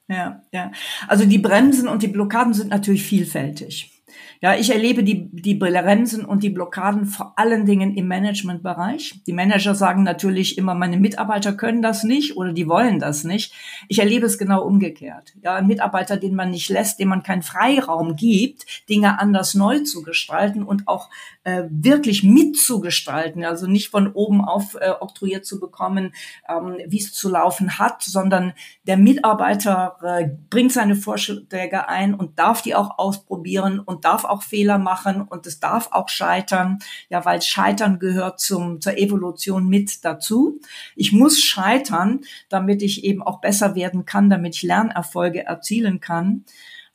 [0.08, 0.72] Ja, ja.
[1.08, 4.01] Also die Bremsen und die Blockaden sind natürlich vielfältig.
[4.42, 9.22] Ja, ich erlebe die, die Bremsen und die Blockaden vor allen Dingen im Managementbereich.
[9.26, 13.54] Die Manager sagen natürlich immer, meine Mitarbeiter können das nicht oder die wollen das nicht.
[13.88, 15.34] Ich erlebe es genau umgekehrt.
[15.42, 19.80] Ja, ein Mitarbeiter, den man nicht lässt, dem man keinen Freiraum gibt, Dinge anders neu
[19.80, 21.10] zu gestalten und auch
[21.44, 23.44] äh, wirklich mitzugestalten.
[23.44, 26.14] Also nicht von oben auf äh, oktroyiert zu bekommen,
[26.48, 32.38] ähm, wie es zu laufen hat, sondern der Mitarbeiter äh, bringt seine Vorschläge ein und
[32.38, 37.26] darf die auch ausprobieren und darf auch Fehler machen und es darf auch scheitern, ja,
[37.26, 40.60] weil Scheitern gehört zum, zur Evolution mit dazu.
[40.96, 46.46] Ich muss scheitern, damit ich eben auch besser werden kann, damit ich Lernerfolge erzielen kann.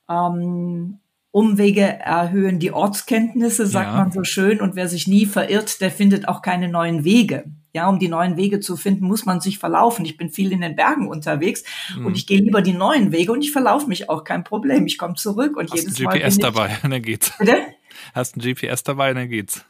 [0.09, 1.01] Ähm,
[1.37, 3.97] Umwege erhöhen die Ortskenntnisse, sagt ja.
[3.99, 4.63] man so schön.
[4.63, 7.45] Und wer sich nie verirrt, der findet auch keine neuen Wege.
[7.75, 10.07] Ja, um die neuen Wege zu finden, muss man sich verlaufen.
[10.07, 11.63] Ich bin viel in den Bergen unterwegs
[11.95, 12.07] mhm.
[12.07, 14.87] und ich gehe lieber die neuen Wege und ich verlaufe mich auch, kein Problem.
[14.87, 16.19] Ich komme zurück und Hast jedes ein Mal.
[16.19, 17.31] GPS dabei, dann geht's.
[17.39, 17.59] Bitte?
[18.15, 19.63] Hast ein GPS dabei, dann geht's.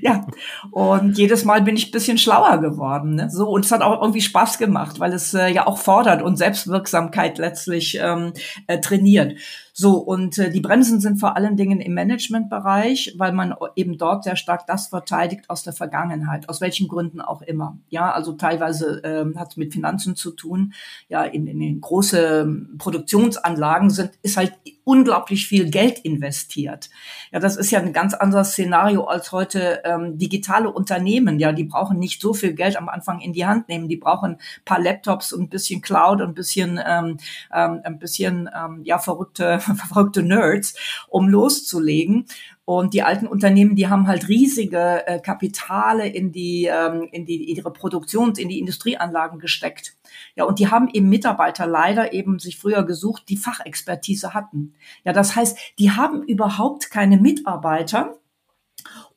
[0.00, 0.26] Ja,
[0.70, 3.16] und jedes Mal bin ich ein bisschen schlauer geworden.
[3.16, 3.30] Ne?
[3.30, 6.36] So, und es hat auch irgendwie Spaß gemacht, weil es äh, ja auch fordert und
[6.36, 8.32] Selbstwirksamkeit letztlich ähm,
[8.68, 9.38] äh, trainiert.
[9.74, 14.24] So, und äh, die Bremsen sind vor allen Dingen im Managementbereich, weil man eben dort
[14.24, 17.78] sehr stark das verteidigt aus der Vergangenheit, aus welchen Gründen auch immer.
[17.88, 20.74] Ja, also teilweise ähm, hat es mit Finanzen zu tun.
[21.08, 24.52] Ja, in, in den großen Produktionsanlagen sind, ist halt
[24.84, 26.90] unglaublich viel Geld investiert.
[27.30, 31.38] Ja, das ist ja ein ganz anderes Szenario als heute ähm, digitale Unternehmen.
[31.38, 33.88] Ja, die brauchen nicht so viel Geld am Anfang in die Hand nehmen.
[33.88, 37.16] Die brauchen paar Laptops und ein bisschen Cloud und ein bisschen, ähm,
[37.54, 40.74] ähm, ein bisschen ähm, ja verrückte, verrückte Nerds,
[41.08, 42.26] um loszulegen.
[42.64, 47.50] Und die alten Unternehmen, die haben halt riesige äh, Kapitale in die, ähm, in die
[47.50, 49.96] ihre Produktions-, in die Industrieanlagen gesteckt.
[50.36, 54.74] Ja, und die haben eben Mitarbeiter leider eben sich früher gesucht, die Fachexpertise hatten.
[55.04, 58.16] Ja, das heißt, die haben überhaupt keine Mitarbeiter,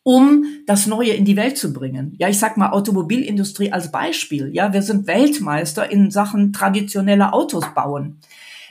[0.01, 2.15] um das Neue in die Welt zu bringen.
[2.17, 4.49] Ja, ich sag mal Automobilindustrie als Beispiel.
[4.53, 8.19] Ja, wir sind Weltmeister in Sachen traditionelle Autos bauen.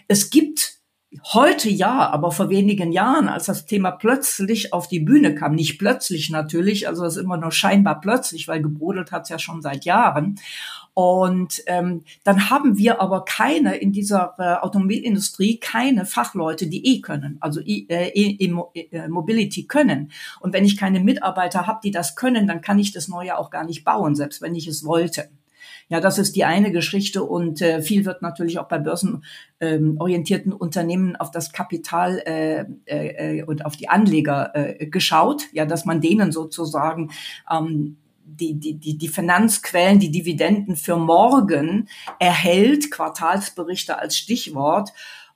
[0.06, 0.73] Es gibt
[1.32, 5.78] Heute ja, aber vor wenigen Jahren, als das Thema plötzlich auf die Bühne kam, nicht
[5.78, 9.62] plötzlich natürlich, also das ist immer nur scheinbar plötzlich, weil gebrodelt hat es ja schon
[9.62, 10.40] seit Jahren.
[10.94, 17.00] Und ähm, dann haben wir aber keine in dieser äh, Automobilindustrie keine Fachleute, die eh
[17.00, 20.12] können, also e, äh, e, e, Mobility können.
[20.40, 23.50] Und wenn ich keine Mitarbeiter habe, die das können, dann kann ich das Neue auch
[23.50, 25.28] gar nicht bauen, selbst wenn ich es wollte.
[25.88, 30.58] Ja, das ist die eine Geschichte und äh, viel wird natürlich auch bei börsenorientierten ähm,
[30.58, 36.00] Unternehmen auf das Kapital äh, äh, und auf die Anleger äh, geschaut, ja, dass man
[36.00, 37.10] denen sozusagen
[37.50, 44.90] ähm, die, die, die, die Finanzquellen, die Dividenden für morgen erhält, Quartalsberichte als Stichwort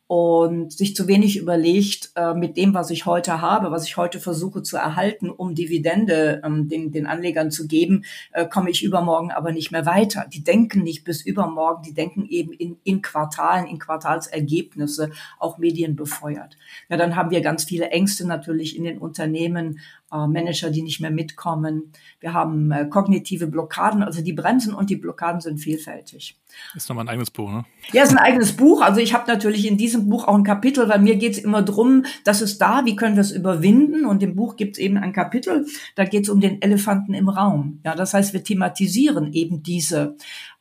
[0.08, 4.20] und sich zu wenig überlegt äh, mit dem, was ich heute habe, was ich heute
[4.20, 9.30] versuche zu erhalten, um Dividende ähm, den, den Anlegern zu geben, äh, komme ich übermorgen
[9.30, 10.24] aber nicht mehr weiter.
[10.32, 16.56] Die denken nicht bis übermorgen, die denken eben in, in Quartalen, in Quartalsergebnisse, auch medienbefeuert.
[16.88, 19.78] Ja, dann haben wir ganz viele Ängste natürlich in den Unternehmen,
[20.12, 21.92] äh, Manager, die nicht mehr mitkommen.
[22.20, 26.38] Wir haben äh, kognitive Blockaden, also die Bremsen und die Blockaden sind vielfältig.
[26.74, 27.64] Ist nochmal ein eigenes Buch, ne?
[27.92, 28.80] Ja, ist ein eigenes Buch.
[28.80, 31.62] Also ich habe natürlich in diesem Buch auch ein Kapitel, weil mir geht es immer
[31.62, 34.06] drum, dass es da, wie können wir es überwinden?
[34.06, 37.28] Und im Buch gibt es eben ein Kapitel, da geht es um den Elefanten im
[37.28, 37.80] Raum.
[37.84, 40.16] Ja, das heißt, wir thematisieren eben diese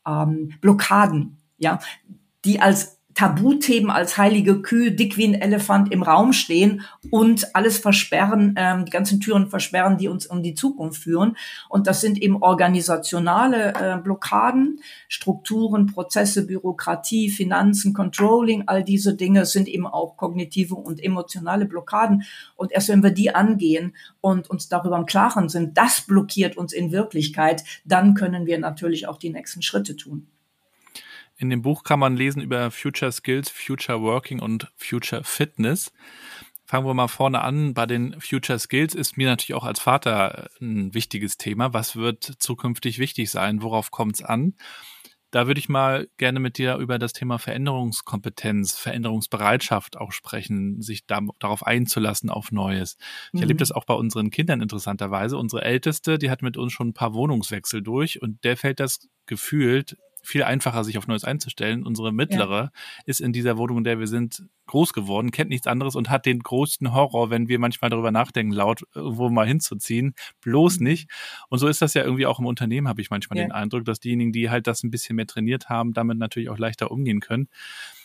[0.06, 1.80] ähm, Blockaden, ja,
[2.46, 7.80] die als Tabuthemen als heilige Kühe, dick wie ein Elefant im Raum stehen und alles
[7.80, 11.36] versperren, ähm, die ganzen Türen versperren, die uns um die Zukunft führen.
[11.68, 19.48] Und das sind eben organisationale äh, Blockaden, Strukturen, Prozesse, Bürokratie, Finanzen, Controlling, all diese Dinge
[19.48, 22.22] sind eben auch kognitive und emotionale Blockaden.
[22.56, 26.72] Und erst wenn wir die angehen und uns darüber im Klaren sind, das blockiert uns
[26.72, 30.28] in Wirklichkeit, dann können wir natürlich auch die nächsten Schritte tun.
[31.38, 35.94] In dem Buch kann man lesen über Future Skills, Future Working und Future Fitness.
[36.66, 37.74] Fangen wir mal vorne an.
[37.74, 41.74] Bei den Future Skills ist mir natürlich auch als Vater ein wichtiges Thema.
[41.74, 43.62] Was wird zukünftig wichtig sein?
[43.62, 44.56] Worauf kommt es an?
[45.30, 51.06] Da würde ich mal gerne mit dir über das Thema Veränderungskompetenz, Veränderungsbereitschaft auch sprechen, sich
[51.06, 52.98] da, darauf einzulassen auf Neues.
[53.28, 53.42] Ich mhm.
[53.42, 55.38] erlebe das auch bei unseren Kindern interessanterweise.
[55.38, 59.08] Unsere Älteste, die hat mit uns schon ein paar Wohnungswechsel durch und der fällt das
[59.26, 61.84] gefühlt viel einfacher, sich auf Neues einzustellen.
[61.84, 62.72] Unsere mittlere ja.
[63.06, 66.26] ist in dieser Wohnung, in der wir sind, groß geworden, kennt nichts anderes und hat
[66.26, 70.14] den größten Horror, wenn wir manchmal darüber nachdenken, laut irgendwo mal hinzuziehen.
[70.42, 70.88] Bloß mhm.
[70.88, 71.10] nicht.
[71.50, 73.46] Und so ist das ja irgendwie auch im Unternehmen, habe ich manchmal ja.
[73.46, 76.58] den Eindruck, dass diejenigen, die halt das ein bisschen mehr trainiert haben, damit natürlich auch
[76.58, 77.48] leichter umgehen können.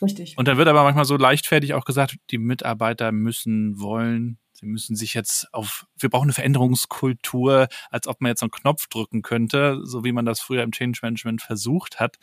[0.01, 0.39] Richtig.
[0.39, 4.95] Und dann wird aber manchmal so leichtfertig auch gesagt, die Mitarbeiter müssen, wollen, Sie müssen
[4.95, 9.81] sich jetzt auf, wir brauchen eine Veränderungskultur, als ob man jetzt einen Knopf drücken könnte,
[9.83, 12.19] so wie man das früher im Change Management versucht hat.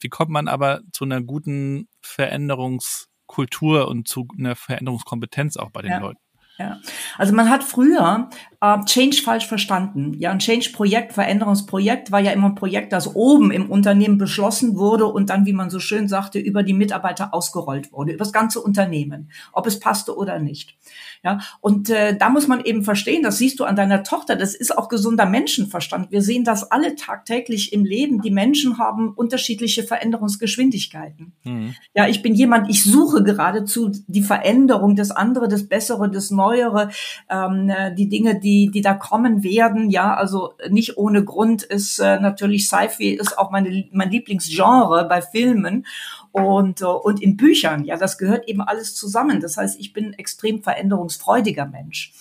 [0.00, 5.90] Wie kommt man aber zu einer guten Veränderungskultur und zu einer Veränderungskompetenz auch bei den
[5.90, 5.98] ja.
[5.98, 6.21] Leuten?
[6.58, 6.78] Ja.
[7.18, 8.28] Also man hat früher
[8.60, 10.14] äh, Change falsch verstanden.
[10.18, 15.06] Ja, ein Change-Projekt, Veränderungsprojekt war ja immer ein Projekt, das oben im Unternehmen beschlossen wurde
[15.06, 18.60] und dann, wie man so schön sagte, über die Mitarbeiter ausgerollt wurde, über das ganze
[18.60, 20.76] Unternehmen, ob es passte oder nicht.
[21.24, 24.54] Ja, und äh, da muss man eben verstehen, das siehst du an deiner Tochter, das
[24.54, 26.10] ist auch gesunder Menschenverstand.
[26.10, 28.22] Wir sehen das alle tagtäglich im Leben.
[28.22, 31.32] Die Menschen haben unterschiedliche Veränderungsgeschwindigkeiten.
[31.44, 31.74] Mhm.
[31.94, 36.90] Ja, ich bin jemand, ich suche geradezu die Veränderung, das andere, das Bessere, das Neuere,
[37.30, 39.90] ähm, äh, die Dinge, die, die da kommen werden.
[39.90, 45.22] Ja, also nicht ohne Grund ist äh, natürlich Sci-Fi ist auch meine, mein Lieblingsgenre bei
[45.22, 45.86] Filmen
[46.32, 47.84] und, äh, und in Büchern.
[47.84, 49.40] Ja, das gehört eben alles zusammen.
[49.40, 52.12] Das heißt, ich bin extrem veränderungsfreudiger Mensch.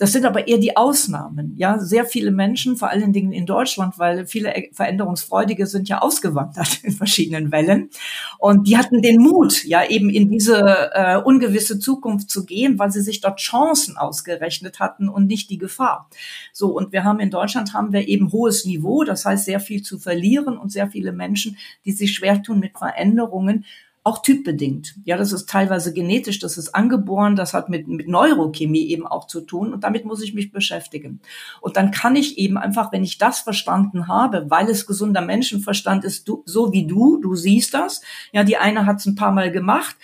[0.00, 1.52] Das sind aber eher die Ausnahmen.
[1.58, 6.80] Ja, sehr viele Menschen, vor allen Dingen in Deutschland, weil viele Veränderungsfreudige sind ja ausgewandert
[6.84, 7.90] in verschiedenen Wellen.
[8.38, 12.90] Und die hatten den Mut, ja, eben in diese äh, ungewisse Zukunft zu gehen, weil
[12.90, 16.08] sie sich dort Chancen ausgerechnet hatten und nicht die Gefahr.
[16.54, 19.82] So, und wir haben in Deutschland haben wir eben hohes Niveau, das heißt sehr viel
[19.82, 23.66] zu verlieren und sehr viele Menschen, die sich schwer tun mit Veränderungen
[24.02, 24.94] auch typbedingt.
[25.04, 29.26] Ja, das ist teilweise genetisch, das ist angeboren, das hat mit, mit Neurochemie eben auch
[29.26, 31.20] zu tun und damit muss ich mich beschäftigen.
[31.60, 36.04] Und dann kann ich eben einfach, wenn ich das verstanden habe, weil es gesunder Menschenverstand
[36.04, 38.00] ist, du, so wie du, du siehst das.
[38.32, 39.96] Ja, die eine hat es ein paar Mal gemacht,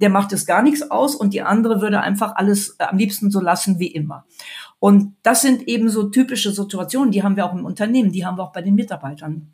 [0.00, 3.30] der macht es gar nichts aus und die andere würde einfach alles äh, am liebsten
[3.30, 4.24] so lassen wie immer.
[4.80, 8.36] Und das sind eben so typische Situationen, die haben wir auch im Unternehmen, die haben
[8.36, 9.52] wir auch bei den Mitarbeitern.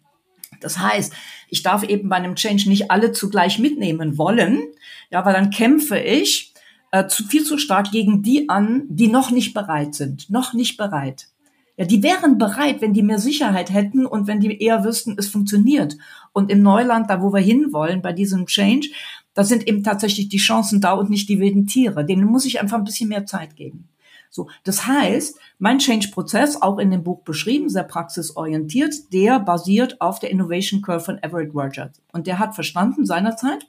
[0.60, 1.12] Das heißt,
[1.48, 4.62] ich darf eben bei einem Change nicht alle zugleich mitnehmen wollen,
[5.10, 6.54] ja, weil dann kämpfe ich
[6.92, 10.76] äh, zu, viel zu stark gegen die an, die noch nicht bereit sind, noch nicht
[10.76, 11.28] bereit.
[11.76, 15.28] Ja, die wären bereit, wenn die mehr Sicherheit hätten und wenn die eher wüssten, es
[15.28, 15.96] funktioniert.
[16.32, 18.90] Und im Neuland, da wo wir hinwollen, bei diesem Change,
[19.32, 22.04] da sind eben tatsächlich die Chancen da und nicht die wilden Tiere.
[22.04, 23.88] Denen muss ich einfach ein bisschen mehr Zeit geben.
[24.30, 30.20] So, das heißt, mein Change-Prozess, auch in dem Buch beschrieben, sehr praxisorientiert, der basiert auf
[30.20, 32.00] der Innovation Curve von Everett Rogers.
[32.12, 33.66] Und der hat verstanden seinerzeit,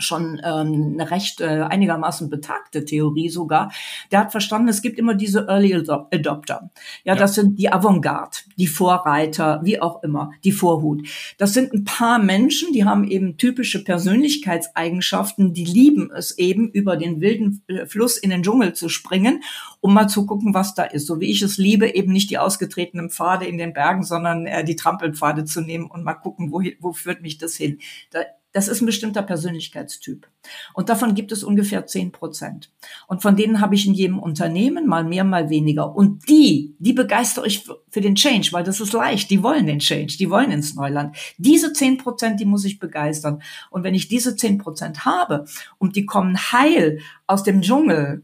[0.00, 3.72] schon ähm, eine recht äh, einigermaßen betagte Theorie sogar,
[4.10, 6.70] der hat verstanden, es gibt immer diese Early Adopter.
[7.04, 7.14] Ja, ja.
[7.14, 11.06] das sind die Avantgarde, die Vorreiter, wie auch immer, die Vorhut.
[11.38, 16.96] Das sind ein paar Menschen, die haben eben typische Persönlichkeitseigenschaften, die lieben es eben, über
[16.96, 19.42] den wilden äh, Fluss in den Dschungel zu springen,
[19.80, 21.06] um mal zu gucken, was da ist.
[21.06, 24.64] So wie ich es liebe, eben nicht die ausgetretenen Pfade in den Bergen, sondern äh,
[24.64, 27.78] die Trampelpfade zu nehmen und mal gucken, wo, wo führt mich das hin.
[28.10, 28.20] Da
[28.52, 30.26] das ist ein bestimmter Persönlichkeitstyp.
[30.74, 32.70] Und davon gibt es ungefähr zehn Prozent.
[33.06, 35.94] Und von denen habe ich in jedem Unternehmen mal mehr, mal weniger.
[35.94, 39.30] Und die, die begeistere ich für den Change, weil das ist leicht.
[39.30, 41.16] Die wollen den Change, die wollen ins Neuland.
[41.38, 43.40] Diese zehn Prozent, die muss ich begeistern.
[43.70, 45.44] Und wenn ich diese zehn Prozent habe
[45.78, 48.22] und die kommen heil aus dem Dschungel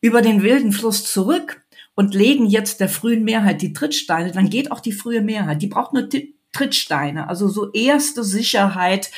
[0.00, 1.62] über den wilden Fluss zurück
[1.94, 5.62] und legen jetzt der frühen Mehrheit die Trittsteine, dann geht auch die frühe Mehrheit.
[5.62, 6.08] Die braucht nur
[6.52, 9.10] Trittsteine, also so erste Sicherheit,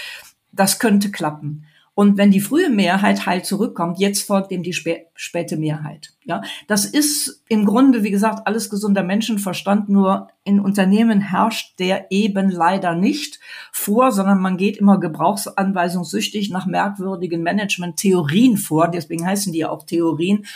[0.55, 1.67] das könnte klappen.
[1.97, 6.13] Und wenn die frühe Mehrheit heil zurückkommt, jetzt folgt dem die spä späte Mehrheit.
[6.25, 9.89] Ja, das ist im Grunde, wie gesagt, alles gesunder Menschenverstand.
[9.89, 13.39] Nur in Unternehmen herrscht der eben leider nicht
[13.71, 18.89] vor, sondern man geht immer gebrauchsanweisungssüchtig nach merkwürdigen Management-Theorien vor.
[18.89, 20.47] Deswegen heißen die ja auch Theorien.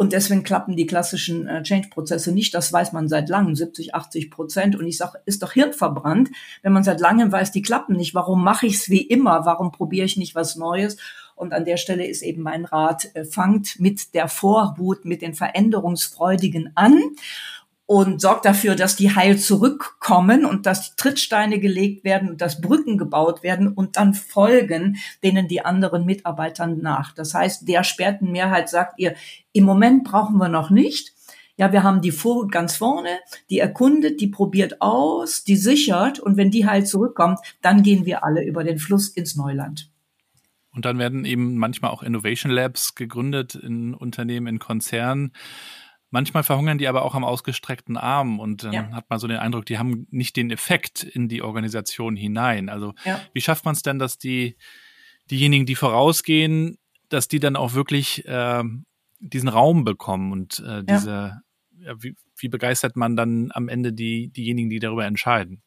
[0.00, 2.54] Und deswegen klappen die klassischen äh, Change-Prozesse nicht.
[2.54, 4.76] Das weiß man seit langem, 70, 80 Prozent.
[4.76, 6.30] Und ich sage, ist doch hirnverbrannt,
[6.62, 8.14] wenn man seit langem weiß, die klappen nicht.
[8.14, 9.44] Warum mache ich es wie immer?
[9.44, 10.98] Warum probiere ich nicht was Neues?
[11.34, 15.34] Und an der Stelle ist eben mein Rat, äh, fangt mit der Vorhut, mit den
[15.34, 17.02] Veränderungsfreudigen an
[17.88, 22.60] und sorgt dafür, dass die heil zurückkommen und dass die Trittsteine gelegt werden und dass
[22.60, 27.14] Brücken gebaut werden und dann folgen denen die anderen Mitarbeitern nach.
[27.14, 29.14] Das heißt, der Sperrtenmehrheit sagt ihr,
[29.54, 31.14] im Moment brauchen wir noch nicht.
[31.56, 36.36] Ja, wir haben die Vorhut ganz vorne, die erkundet, die probiert aus, die sichert und
[36.36, 39.90] wenn die heil zurückkommt, dann gehen wir alle über den Fluss ins Neuland.
[40.72, 45.32] Und dann werden eben manchmal auch Innovation Labs gegründet in Unternehmen, in Konzernen
[46.10, 48.90] Manchmal verhungern die aber auch am ausgestreckten Arm und dann ja.
[48.92, 52.70] hat man so den Eindruck, die haben nicht den Effekt in die Organisation hinein.
[52.70, 53.20] Also ja.
[53.34, 54.56] wie schafft man es denn, dass die
[55.30, 56.78] diejenigen, die vorausgehen,
[57.10, 58.64] dass die dann auch wirklich äh,
[59.20, 61.42] diesen Raum bekommen und äh, diese,
[61.78, 62.02] ja.
[62.02, 65.62] wie, wie begeistert man dann am Ende die diejenigen, die darüber entscheiden?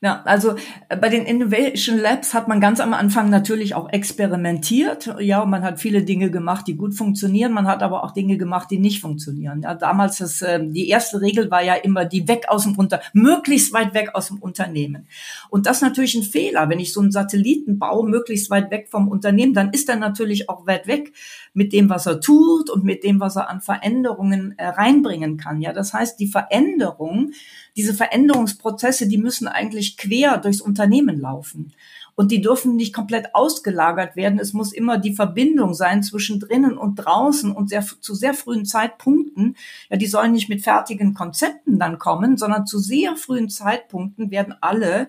[0.00, 0.56] Ja, also
[0.88, 5.14] äh, bei den Innovation Labs hat man ganz am Anfang natürlich auch experimentiert.
[5.20, 7.52] Ja, und man hat viele Dinge gemacht, die gut funktionieren.
[7.52, 9.62] Man hat aber auch Dinge gemacht, die nicht funktionieren.
[9.62, 13.00] Ja, damals das, äh, die erste Regel war ja immer die weg aus dem Unter,
[13.12, 15.06] möglichst weit weg aus dem Unternehmen.
[15.50, 16.68] Und das ist natürlich ein Fehler.
[16.68, 20.48] Wenn ich so einen Satelliten baue, möglichst weit weg vom Unternehmen, dann ist er natürlich
[20.48, 21.12] auch weit weg
[21.54, 25.60] mit dem, was er tut und mit dem, was er an Veränderungen äh, reinbringen kann.
[25.60, 27.32] Ja, das heißt, die Veränderung,
[27.76, 31.72] diese Veränderungsprozesse, die müssen eigentlich quer durchs Unternehmen laufen.
[32.14, 34.38] Und die dürfen nicht komplett ausgelagert werden.
[34.38, 38.66] Es muss immer die Verbindung sein zwischen drinnen und draußen und sehr, zu sehr frühen
[38.66, 39.56] Zeitpunkten.
[39.88, 44.54] Ja, die sollen nicht mit fertigen Konzepten dann kommen, sondern zu sehr frühen Zeitpunkten werden
[44.60, 45.08] alle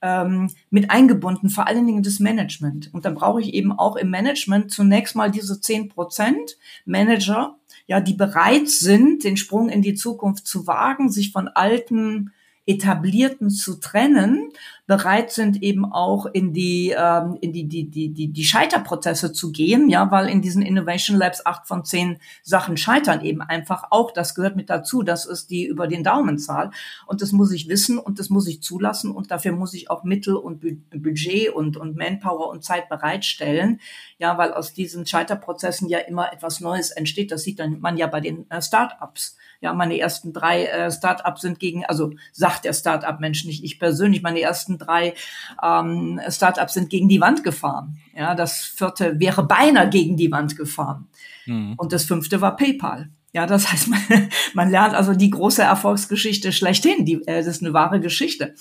[0.00, 2.92] ähm, mit eingebunden, vor allen Dingen das Management.
[2.92, 8.00] Und dann brauche ich eben auch im Management zunächst mal diese zehn Prozent Manager, ja,
[8.00, 12.32] die bereit sind, den Sprung in die Zukunft zu wagen, sich von alten
[12.66, 14.50] etablierten zu trennen,
[14.86, 19.50] bereit sind, eben auch in die, ähm, in die, die, die, die, die Scheiterprozesse zu
[19.52, 24.10] gehen, ja, weil in diesen Innovation Labs acht von zehn Sachen scheitern eben einfach auch.
[24.10, 25.02] Das gehört mit dazu.
[25.02, 26.70] Das ist die über den Daumenzahl.
[27.06, 30.04] Und das muss ich wissen und das muss ich zulassen und dafür muss ich auch
[30.04, 33.80] Mittel und Budget und, und Manpower und Zeit bereitstellen.
[34.18, 37.30] Ja, weil aus diesen Scheiterprozessen ja immer etwas Neues entsteht.
[37.30, 39.36] Das sieht man ja bei den äh, Startups.
[39.64, 44.20] Ja, meine ersten drei äh, Startups sind gegen, also sagt der Startup-Mensch nicht ich persönlich,
[44.20, 45.14] meine ersten drei
[45.62, 47.96] ähm, Startups sind gegen die Wand gefahren.
[48.14, 51.08] Ja, das vierte wäre beinahe gegen die Wand gefahren.
[51.46, 51.76] Mhm.
[51.78, 53.08] Und das fünfte war PayPal.
[53.32, 57.06] Ja, das heißt, man, man lernt also die große Erfolgsgeschichte schlechthin.
[57.06, 58.54] Die, äh, das ist eine wahre Geschichte.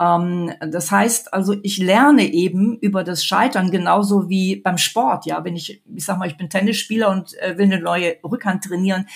[0.00, 5.26] Ähm, das heißt also, ich lerne eben über das Scheitern genauso wie beim Sport.
[5.26, 8.62] Ja, wenn ich, ich sag mal, ich bin Tennisspieler und äh, will eine neue Rückhand
[8.62, 9.06] trainieren,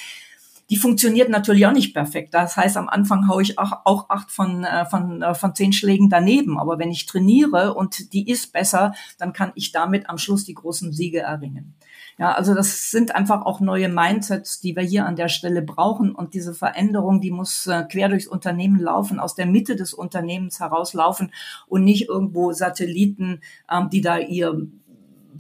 [0.71, 2.35] die funktioniert natürlich auch nicht perfekt.
[2.35, 5.73] Das heißt, am Anfang haue ich auch, auch acht von, äh, von, äh, von zehn
[5.73, 6.59] Schlägen daneben.
[6.59, 10.55] Aber wenn ich trainiere und die ist besser, dann kann ich damit am Schluss die
[10.55, 11.75] großen Siege erringen.
[12.19, 16.15] Ja, also das sind einfach auch neue Mindsets, die wir hier an der Stelle brauchen.
[16.15, 20.61] Und diese Veränderung, die muss äh, quer durchs Unternehmen laufen, aus der Mitte des Unternehmens
[20.61, 21.33] herauslaufen
[21.67, 23.41] und nicht irgendwo Satelliten,
[23.71, 24.67] ähm, die da ihr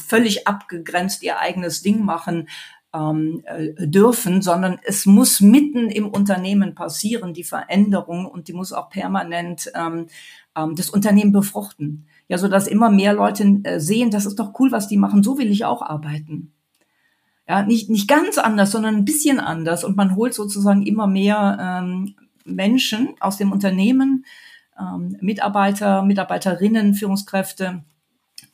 [0.00, 2.48] völlig abgegrenzt ihr eigenes Ding machen,
[2.98, 8.72] ähm, äh, dürfen, sondern es muss mitten im Unternehmen passieren, die Veränderung, und die muss
[8.72, 10.06] auch permanent ähm,
[10.56, 12.06] ähm, das Unternehmen befruchten.
[12.28, 15.22] Ja, so dass immer mehr Leute äh, sehen, das ist doch cool, was die machen,
[15.22, 16.52] so will ich auch arbeiten.
[17.48, 19.82] Ja, nicht, nicht ganz anders, sondern ein bisschen anders.
[19.82, 24.26] Und man holt sozusagen immer mehr ähm, Menschen aus dem Unternehmen,
[24.78, 27.82] ähm, Mitarbeiter, Mitarbeiterinnen, Führungskräfte,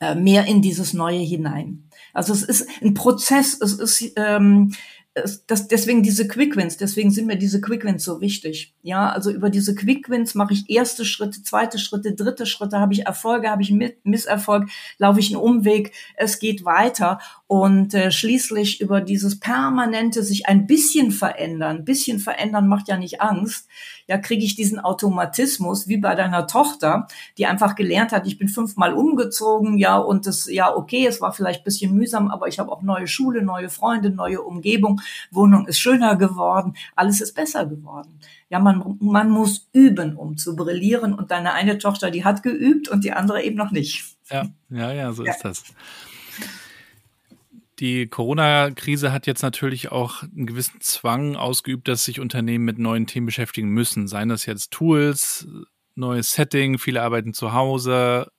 [0.01, 1.84] äh, mehr in dieses Neue hinein.
[2.15, 4.73] Also es ist ein Prozess, es ist ähm,
[5.47, 8.75] das, deswegen diese Quick Wins, deswegen sind mir diese Quick Wins so wichtig.
[8.83, 12.93] Ja, also über diese Quick Wins mache ich erste Schritte, zweite Schritte, dritte Schritte, habe
[12.93, 18.81] ich Erfolge, habe ich Misserfolg, laufe ich einen Umweg, es geht weiter und äh, schließlich
[18.81, 23.69] über dieses permanente sich ein bisschen verändern, bisschen verändern macht ja nicht Angst,
[24.07, 27.07] ja, kriege ich diesen Automatismus wie bei deiner Tochter,
[27.39, 31.33] die einfach gelernt hat, ich bin fünfmal umgezogen, ja, und das, ja, okay, es war
[31.33, 35.01] vielleicht ein bisschen mühsam, aber ich habe auch neue Schule, neue Freunde, neue Umgebung,
[35.31, 38.19] Wohnung ist schöner geworden, alles ist besser geworden.
[38.51, 42.89] Ja, man, man muss üben, um zu brillieren und deine eine Tochter, die hat geübt
[42.89, 44.05] und die andere eben noch nicht.
[44.31, 45.33] Ja, ja, ja, so ja.
[45.33, 45.65] ist das.
[47.81, 53.07] Die Corona-Krise hat jetzt natürlich auch einen gewissen Zwang ausgeübt, dass sich Unternehmen mit neuen
[53.07, 54.07] Themen beschäftigen müssen.
[54.07, 55.49] Seien das jetzt Tools,
[55.97, 58.31] neues Setting, viele arbeiten zu Hause.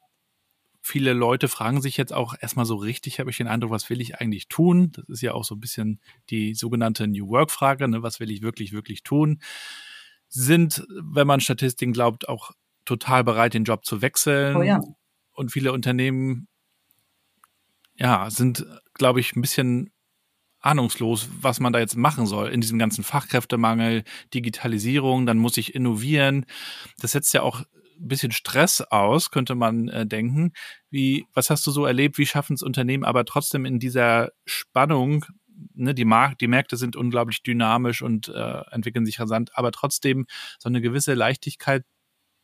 [0.82, 4.00] Viele Leute fragen sich jetzt auch erstmal so richtig, habe ich den Eindruck, was will
[4.00, 4.92] ich eigentlich tun?
[4.94, 8.04] Das ist ja auch so ein bisschen die sogenannte New Work-Frage, ne?
[8.04, 9.40] was will ich wirklich, wirklich tun?
[10.30, 12.52] Sind, wenn man Statistiken glaubt, auch
[12.86, 14.56] total bereit, den Job zu wechseln.
[14.56, 14.80] Oh ja.
[15.34, 16.48] Und viele Unternehmen
[17.96, 19.92] ja, sind, glaube ich, ein bisschen
[20.66, 25.76] ahnungslos, was man da jetzt machen soll in diesem ganzen Fachkräftemangel, Digitalisierung, dann muss ich
[25.76, 26.46] innovieren.
[27.00, 27.62] Das setzt ja auch
[28.00, 30.54] ein bisschen Stress aus, könnte man äh, denken.
[30.90, 32.18] Wie, was hast du so erlebt?
[32.18, 35.26] Wie schaffen es Unternehmen aber trotzdem in dieser Spannung?
[35.74, 40.26] Ne, die, Mark die Märkte sind unglaublich dynamisch und äh, entwickeln sich rasant, aber trotzdem
[40.60, 41.84] so eine gewisse Leichtigkeit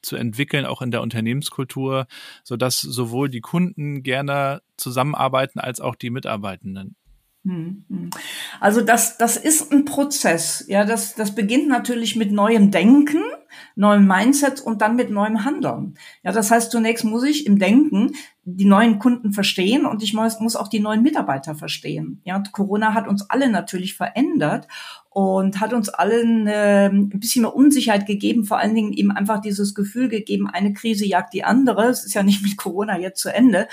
[0.01, 2.07] zu entwickeln, auch in der Unternehmenskultur,
[2.43, 6.95] so dass sowohl die Kunden gerne zusammenarbeiten als auch die Mitarbeitenden.
[7.43, 8.09] Hm, hm.
[8.59, 10.63] Also das, das ist ein Prozess.
[10.67, 13.23] Ja, das, das beginnt natürlich mit neuem Denken,
[13.75, 15.95] neuem Mindset und dann mit neuem Handeln.
[16.23, 18.11] Ja, das heißt, zunächst muss ich im Denken
[18.43, 22.21] die neuen Kunden verstehen und ich muss, muss auch die neuen Mitarbeiter verstehen.
[22.25, 24.67] Ja, Corona hat uns alle natürlich verändert
[25.09, 29.41] und hat uns allen äh, ein bisschen mehr Unsicherheit gegeben, vor allen Dingen eben einfach
[29.41, 31.87] dieses Gefühl gegeben, eine Krise jagt die andere.
[31.87, 33.67] Es ist ja nicht mit Corona jetzt zu Ende.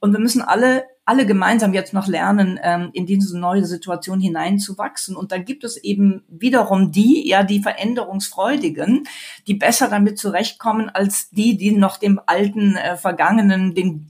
[0.00, 5.16] Und wir müssen alle, alle gemeinsam jetzt noch lernen, ähm, in diese neue Situation hineinzuwachsen.
[5.16, 9.06] Und dann gibt es eben wiederum die, ja, die Veränderungsfreudigen,
[9.46, 14.06] die besser damit zurechtkommen als die, die noch dem alten, äh, vergangenen, dem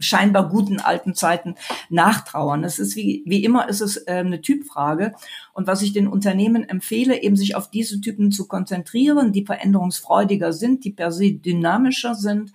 [0.00, 1.54] scheinbar guten alten Zeiten
[1.88, 2.64] nachtrauern.
[2.64, 5.14] Es ist wie, wie immer ist es äh, eine Typfrage.
[5.52, 10.52] Und was ich den Unternehmen empfehle, eben sich auf diese Typen zu konzentrieren, die veränderungsfreudiger
[10.52, 12.52] sind, die per se dynamischer sind,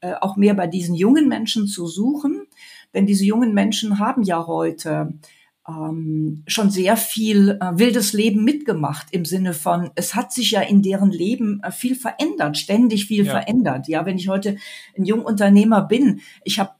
[0.00, 2.39] äh, auch mehr bei diesen jungen Menschen zu suchen.
[2.94, 5.14] Denn diese jungen Menschen haben ja heute
[5.68, 10.60] ähm, schon sehr viel äh, wildes Leben mitgemacht im Sinne von, es hat sich ja
[10.60, 13.32] in deren Leben äh, viel verändert, ständig viel ja.
[13.32, 13.88] verändert.
[13.88, 14.56] Ja, wenn ich heute
[14.96, 16.72] ein Jungunternehmer bin, ich habe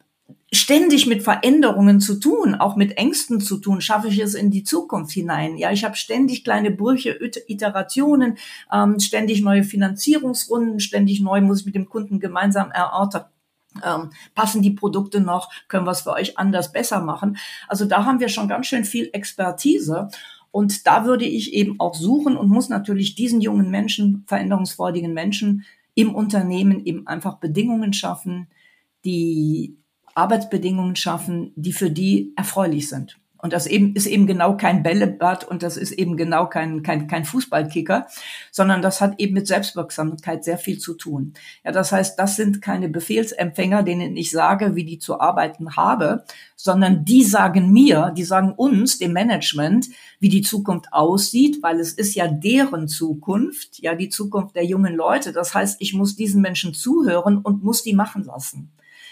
[0.53, 4.65] ständig mit Veränderungen zu tun, auch mit Ängsten zu tun, schaffe ich es in die
[4.65, 5.57] Zukunft hinein.
[5.57, 8.37] Ja, ich habe ständig kleine Brüche, Iterationen,
[8.73, 13.27] ähm, ständig neue Finanzierungsrunden, ständig neu muss ich mit dem Kunden gemeinsam erörtern.
[13.85, 15.51] Ähm, passen die Produkte noch?
[15.69, 17.37] Können wir es für euch anders besser machen?
[17.69, 20.09] Also da haben wir schon ganz schön viel Expertise.
[20.51, 25.65] Und da würde ich eben auch suchen und muss natürlich diesen jungen Menschen, veränderungsfreudigen Menschen
[25.95, 28.49] im Unternehmen eben einfach Bedingungen schaffen,
[29.05, 29.77] die
[30.15, 33.19] Arbeitsbedingungen schaffen, die für die erfreulich sind.
[33.43, 37.07] Und das eben ist eben genau kein Bällebad und das ist eben genau kein, kein,
[37.07, 38.07] kein Fußballkicker,
[38.51, 41.35] sondern das hat eben mit Selbstwirksamkeit sehr viel zu tun.
[41.65, 46.25] Ja, das heißt, das sind keine Befehlsempfänger, denen ich sage, wie die zu arbeiten habe,
[46.57, 49.89] sondern die sagen mir, die sagen uns, dem Management,
[50.19, 54.95] wie die Zukunft aussieht, weil es ist ja deren Zukunft, ja, die Zukunft der jungen
[54.95, 55.33] Leute.
[55.33, 58.71] Das heißt, ich muss diesen Menschen zuhören und muss die machen lassen.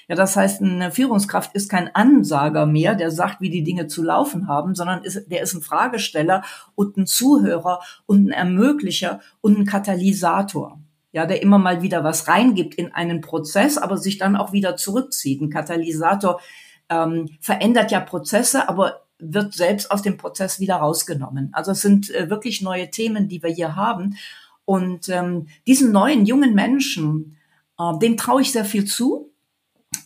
[0.09, 4.03] Ja, das heißt, eine Führungskraft ist kein Ansager mehr, der sagt, wie die Dinge zu
[4.03, 6.43] laufen haben, sondern ist, der ist ein Fragesteller
[6.75, 10.81] und ein Zuhörer und ein Ermöglicher und ein Katalysator.
[11.13, 14.77] Ja, der immer mal wieder was reingibt in einen Prozess, aber sich dann auch wieder
[14.77, 15.43] zurückzieht.
[15.43, 16.41] Ein Katalysator
[16.89, 21.51] ähm, verändert ja Prozesse, aber wird selbst aus dem Prozess wieder rausgenommen.
[21.53, 24.17] Also es sind äh, wirklich neue Themen, die wir hier haben.
[24.65, 27.37] Und ähm, diesen neuen jungen Menschen,
[27.79, 29.28] äh, dem traue ich sehr viel zu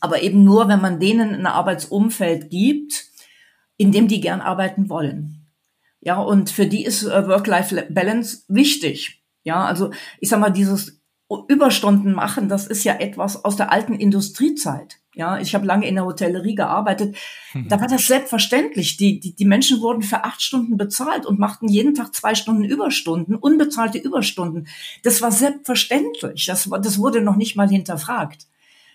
[0.03, 3.07] aber eben nur, wenn man denen ein Arbeitsumfeld gibt,
[3.77, 5.47] in dem die gern arbeiten wollen.
[6.01, 9.23] Ja, und für die ist äh, Work-Life-Balance wichtig.
[9.45, 11.01] Ja, also ich sag mal, dieses
[11.49, 14.99] Überstunden machen, das ist ja etwas aus der alten Industriezeit.
[15.15, 17.17] Ja, ich habe lange in der Hotellerie gearbeitet.
[17.69, 18.97] Da war das selbstverständlich.
[18.97, 22.65] Die, die, die Menschen wurden für acht Stunden bezahlt und machten jeden Tag zwei Stunden
[22.65, 24.67] Überstunden, unbezahlte Überstunden.
[25.05, 26.47] Das war selbstverständlich.
[26.47, 28.47] Das, war, das wurde noch nicht mal hinterfragt.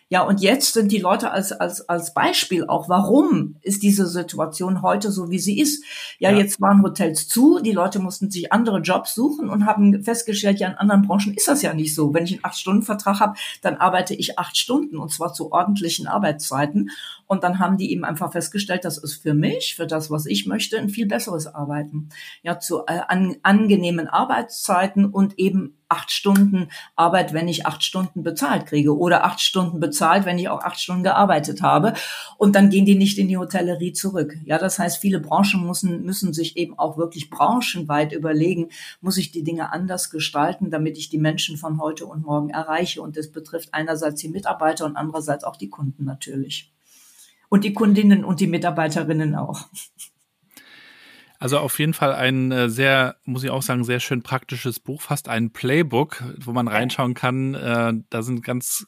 [0.09, 4.81] Ja, und jetzt sind die Leute als, als, als Beispiel auch, warum ist diese Situation
[4.81, 5.83] heute so, wie sie ist.
[6.17, 10.01] Ja, ja, jetzt waren Hotels zu, die Leute mussten sich andere Jobs suchen und haben
[10.03, 12.13] festgestellt, ja, in anderen Branchen ist das ja nicht so.
[12.13, 16.89] Wenn ich einen Acht-Stunden-Vertrag habe, dann arbeite ich acht Stunden und zwar zu ordentlichen Arbeitszeiten.
[17.25, 20.45] Und dann haben die eben einfach festgestellt, das ist für mich, für das, was ich
[20.45, 22.07] möchte, ein viel besseres Arbeiten.
[22.43, 28.23] Ja, zu äh, an, angenehmen Arbeitszeiten und eben acht Stunden Arbeit, wenn ich acht Stunden
[28.23, 31.93] bezahlt kriege oder acht Stunden bezahlt, wenn ich auch acht Stunden gearbeitet habe.
[32.37, 34.35] Und dann gehen die nicht in die Hotellerie zurück.
[34.45, 38.69] Ja, das heißt, viele Branchen müssen, müssen sich eben auch wirklich branchenweit überlegen,
[39.01, 43.01] muss ich die Dinge anders gestalten, damit ich die Menschen von heute und morgen erreiche.
[43.01, 46.73] Und das betrifft einerseits die Mitarbeiter und andererseits auch die Kunden natürlich.
[47.49, 49.67] Und die Kundinnen und die Mitarbeiterinnen auch.
[51.39, 55.01] Also auf jeden Fall ein äh, sehr, muss ich auch sagen, sehr schön praktisches Buch,
[55.01, 57.53] fast ein Playbook, wo man reinschauen kann.
[57.53, 58.87] Äh, da sind ganz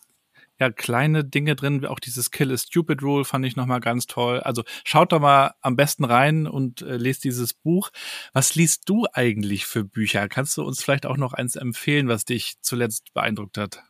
[0.60, 4.41] ja, kleine Dinge drin, auch dieses Kill a Stupid Rule fand ich nochmal ganz toll.
[4.41, 7.91] Also schaut da mal am besten rein und äh, lest dieses Buch.
[8.34, 10.28] Was liest du eigentlich für Bücher?
[10.28, 13.84] Kannst du uns vielleicht auch noch eins empfehlen, was dich zuletzt beeindruckt hat?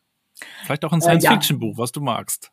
[0.63, 2.51] Vielleicht auch ein Science-Fiction-Buch, was du magst.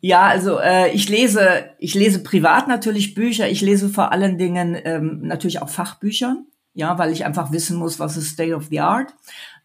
[0.00, 3.48] Ja, also äh, ich lese, ich lese privat natürlich Bücher.
[3.48, 6.36] Ich lese vor allen Dingen ähm, natürlich auch Fachbücher,
[6.74, 9.14] ja, weil ich einfach wissen muss, was ist State of the Art,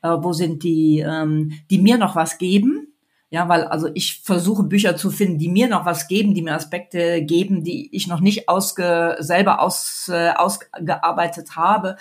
[0.01, 2.93] äh, wo sind die, ähm, die mir noch was geben.
[3.29, 6.55] Ja, weil also ich versuche Bücher zu finden, die mir noch was geben, die mir
[6.55, 11.97] Aspekte geben, die ich noch nicht ausge, selber aus, äh, ausgearbeitet habe.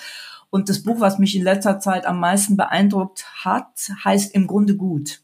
[0.51, 4.77] Und das Buch, was mich in letzter Zeit am meisten beeindruckt hat, heißt im Grunde
[4.77, 5.21] gut.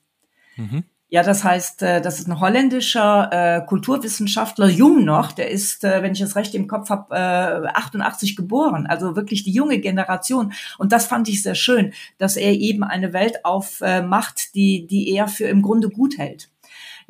[0.56, 0.84] Mhm.
[1.12, 6.02] Ja, das heißt, äh, das ist ein holländischer äh, Kulturwissenschaftler, jung noch, der ist, äh,
[6.02, 10.54] wenn ich es recht im Kopf habe, äh, 88 geboren, also wirklich die junge Generation.
[10.78, 15.28] Und das fand ich sehr schön, dass er eben eine Welt aufmacht, die, die er
[15.28, 16.48] für im Grunde gut hält.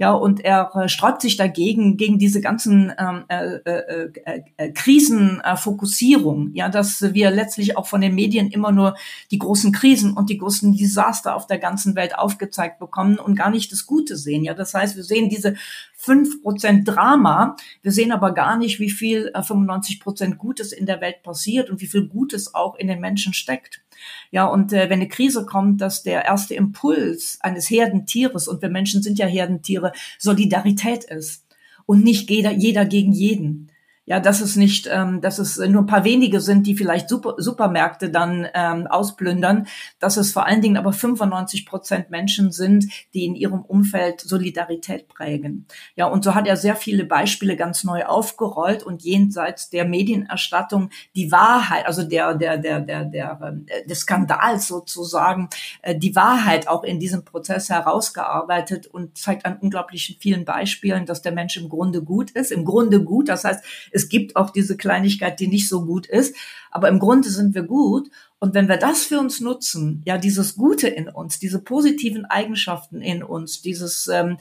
[0.03, 4.73] Ja, und er äh, sträubt sich dagegen, gegen diese ganzen ähm, äh, äh, äh, äh,
[4.73, 8.97] Krisenfokussierung, ja, dass wir letztlich auch von den Medien immer nur
[9.31, 13.51] die großen Krisen und die großen Desaster auf der ganzen Welt aufgezeigt bekommen und gar
[13.51, 14.43] nicht das Gute sehen.
[14.43, 15.55] Ja, das heißt, wir sehen diese
[16.03, 17.57] fünf Prozent Drama.
[17.81, 21.71] Wir sehen aber gar nicht, wie viel äh, 95 Prozent Gutes in der Welt passiert
[21.71, 23.85] und wie viel Gutes auch in den Menschen steckt.
[24.33, 28.69] Ja, und äh, wenn eine Krise kommt, dass der erste Impuls eines Herdentieres, und wir
[28.69, 31.47] Menschen sind ja Herdentiere, Solidarität ist
[31.87, 33.72] und nicht jeder, jeder gegen jeden.
[34.05, 37.35] Ja, dass es nicht, ähm, dass es nur ein paar wenige sind, die vielleicht Super,
[37.39, 39.69] Supermärkte dann ähm, ausplündern,
[40.01, 45.07] dass es vor allen Dingen aber 95 Prozent Menschen sind, die in ihrem Umfeld Solidarität
[45.07, 45.67] prägen.
[45.95, 50.91] Ja, und so hat er sehr viele Beispiele ganz neu aufgerollt und jenseits der Medienerstattung
[51.15, 55.49] die Wahrheit, also der der der der der äh, des Skandals sozusagen,
[55.83, 61.23] äh, die Wahrheit auch in diesem Prozess herausgearbeitet und zeigt an unglaublichen vielen Beispielen, dass
[61.23, 63.63] der Mensch im Grunde gut ist, im Grunde gut, das heißt
[63.93, 66.35] es gibt auch diese Kleinigkeit, die nicht so gut ist,
[66.71, 68.11] aber im Grunde sind wir gut.
[68.39, 73.01] Und wenn wir das für uns nutzen, ja, dieses Gute in uns, diese positiven Eigenschaften
[73.01, 74.39] in uns, dieses ähm,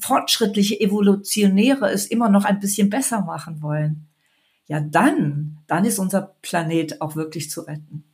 [0.00, 4.06] fortschrittliche, evolutionäre es immer noch ein bisschen besser machen wollen,
[4.68, 8.04] ja, dann, dann ist unser Planet auch wirklich zu retten.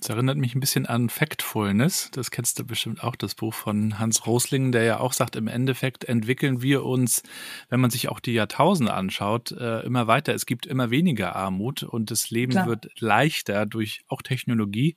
[0.00, 2.10] Das erinnert mich ein bisschen an Factfulness.
[2.12, 5.48] Das kennst du bestimmt auch, das Buch von Hans Rosling, der ja auch sagt, im
[5.48, 7.22] Endeffekt entwickeln wir uns,
[7.68, 10.34] wenn man sich auch die Jahrtausende anschaut, äh, immer weiter.
[10.34, 12.68] Es gibt immer weniger Armut und das Leben Klar.
[12.68, 14.94] wird leichter durch auch Technologie.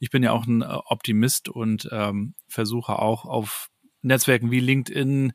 [0.00, 3.70] Ich bin ja auch ein äh, Optimist und ähm, versuche auch auf
[4.02, 5.32] Netzwerken wie LinkedIn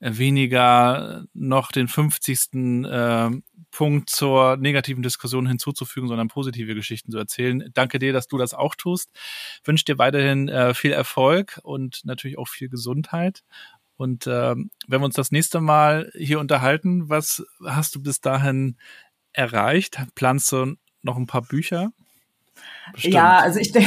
[0.00, 2.84] äh, weniger noch den 50.
[3.76, 7.70] Punkt zur negativen Diskussion hinzuzufügen, sondern positive Geschichten zu erzählen.
[7.74, 9.10] Danke dir, dass du das auch tust.
[9.64, 13.42] Wünsche dir weiterhin äh, viel Erfolg und natürlich auch viel Gesundheit.
[13.98, 18.78] Und äh, wenn wir uns das nächste Mal hier unterhalten, was hast du bis dahin
[19.34, 19.98] erreicht?
[20.14, 21.92] Planst du noch ein paar Bücher?
[22.92, 23.14] Bestimmt.
[23.14, 23.82] Ja, also ich, de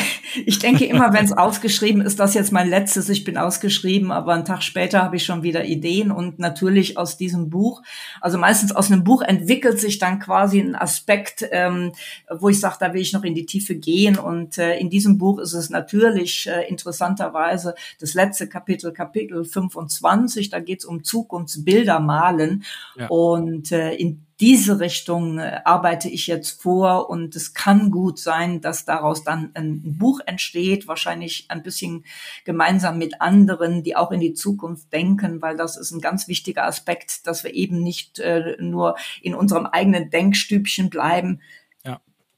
[0.45, 4.33] ich denke immer, wenn es ausgeschrieben ist, das jetzt mein letztes, ich bin ausgeschrieben, aber
[4.33, 7.81] einen Tag später habe ich schon wieder Ideen und natürlich aus diesem Buch,
[8.21, 11.93] also meistens aus einem Buch entwickelt sich dann quasi ein Aspekt, ähm,
[12.29, 15.17] wo ich sage, da will ich noch in die Tiefe gehen und äh, in diesem
[15.17, 21.03] Buch ist es natürlich äh, interessanterweise das letzte Kapitel, Kapitel 25, da geht es um
[21.03, 22.63] Zukunftsbilder malen
[22.97, 23.07] ja.
[23.07, 28.61] und äh, in diese Richtung äh, arbeite ich jetzt vor und es kann gut sein,
[28.61, 32.05] dass daraus dann ein Buch entsteht, wahrscheinlich ein bisschen
[32.45, 36.65] gemeinsam mit anderen, die auch in die Zukunft denken, weil das ist ein ganz wichtiger
[36.65, 41.41] Aspekt, dass wir eben nicht äh, nur in unserem eigenen Denkstübchen bleiben,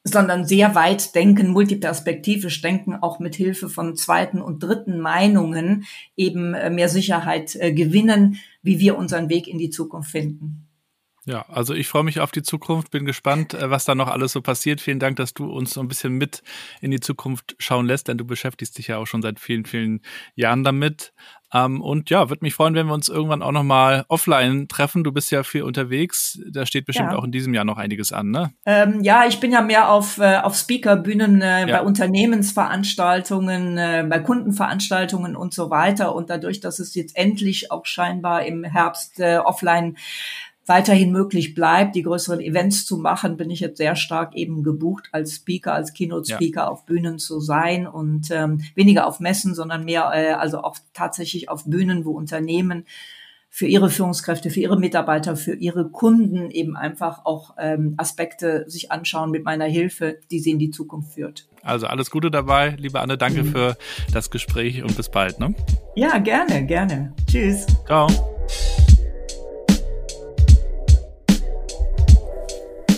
[0.03, 5.85] sondern sehr weit denken, multiperspektivisch denken, auch mit Hilfe von zweiten und dritten Meinungen
[6.17, 10.67] eben äh, mehr Sicherheit äh, gewinnen, wie wir unseren Weg in die Zukunft finden.
[11.25, 14.31] Ja, also ich freue mich auf die Zukunft, bin gespannt, äh, was da noch alles
[14.31, 14.81] so passiert.
[14.81, 16.41] Vielen Dank, dass du uns so ein bisschen mit
[16.81, 20.01] in die Zukunft schauen lässt, denn du beschäftigst dich ja auch schon seit vielen, vielen
[20.35, 21.13] Jahren damit.
[21.53, 25.03] Ähm, und ja, würde mich freuen, wenn wir uns irgendwann auch nochmal offline treffen.
[25.03, 26.39] Du bist ja viel unterwegs.
[26.49, 27.17] Da steht bestimmt ja.
[27.17, 28.53] auch in diesem Jahr noch einiges an, ne?
[28.65, 31.77] Ähm, ja, ich bin ja mehr auf, äh, auf Speakerbühnen, äh, ja.
[31.77, 36.15] bei Unternehmensveranstaltungen, äh, bei Kundenveranstaltungen und so weiter.
[36.15, 39.97] Und dadurch, dass es jetzt endlich auch scheinbar im Herbst äh, offline
[40.71, 45.09] weiterhin möglich bleibt, die größeren Events zu machen, bin ich jetzt sehr stark eben gebucht
[45.11, 46.67] als Speaker, als Keynote-Speaker ja.
[46.69, 51.49] auf Bühnen zu sein und ähm, weniger auf Messen, sondern mehr äh, also auch tatsächlich
[51.49, 52.85] auf Bühnen, wo Unternehmen
[53.49, 58.93] für ihre Führungskräfte, für ihre Mitarbeiter, für ihre Kunden eben einfach auch ähm, Aspekte sich
[58.93, 61.49] anschauen mit meiner Hilfe, die sie in die Zukunft führt.
[61.63, 63.47] Also alles Gute dabei, liebe Anne, danke mhm.
[63.47, 63.77] für
[64.13, 65.37] das Gespräch und bis bald.
[65.41, 65.53] Ne?
[65.97, 67.11] Ja, gerne, gerne.
[67.29, 67.67] Tschüss.
[67.85, 68.07] Ciao.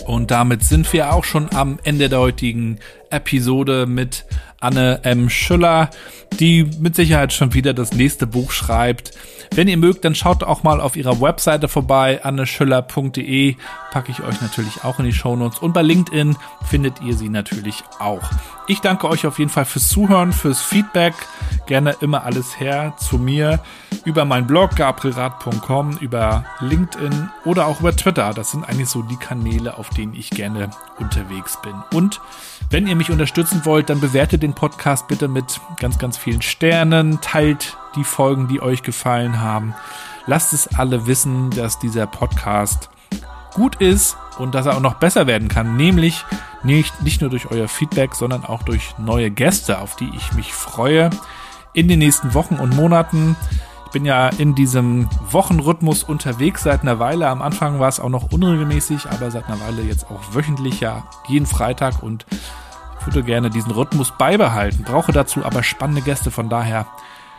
[0.06, 2.78] Und damit sind wir auch schon am Ende der heutigen
[3.10, 4.24] Episode mit
[4.60, 5.30] Anne M.
[5.30, 5.90] Schüller,
[6.38, 9.12] die mit Sicherheit schon wieder das nächste Buch schreibt.
[9.54, 13.56] Wenn ihr mögt, dann schaut auch mal auf ihrer Webseite vorbei, anneschüller.de,
[13.92, 16.36] packe ich euch natürlich auch in die Shownotes und bei LinkedIn
[16.68, 18.22] findet ihr sie natürlich auch.
[18.66, 21.14] Ich danke euch auf jeden Fall fürs Zuhören, fürs Feedback,
[21.66, 23.60] gerne immer alles her zu mir
[24.04, 28.32] über meinen Blog gabrielrad.com, über LinkedIn oder auch über Twitter.
[28.34, 31.74] Das sind eigentlich so die Kanäle, auf denen ich gerne unterwegs bin.
[31.92, 32.20] Und
[32.70, 37.20] wenn ihr mich unterstützen wollt, dann bewertet den Podcast bitte mit ganz, ganz vielen Sternen,
[37.20, 39.74] teilt die Folgen, die euch gefallen haben.
[40.26, 42.90] Lasst es alle wissen, dass dieser Podcast
[43.54, 46.24] gut ist und dass er auch noch besser werden kann, nämlich
[46.62, 50.52] nicht, nicht nur durch euer Feedback, sondern auch durch neue Gäste, auf die ich mich
[50.52, 51.10] freue
[51.72, 53.36] in den nächsten Wochen und Monaten.
[53.94, 57.28] Ich bin ja in diesem Wochenrhythmus unterwegs seit einer Weile.
[57.28, 61.04] Am Anfang war es auch noch unregelmäßig, aber seit einer Weile jetzt auch wöchentlich, ja,
[61.28, 62.26] jeden Freitag und
[62.98, 66.88] ich würde gerne diesen Rhythmus beibehalten, brauche dazu aber spannende Gäste, von daher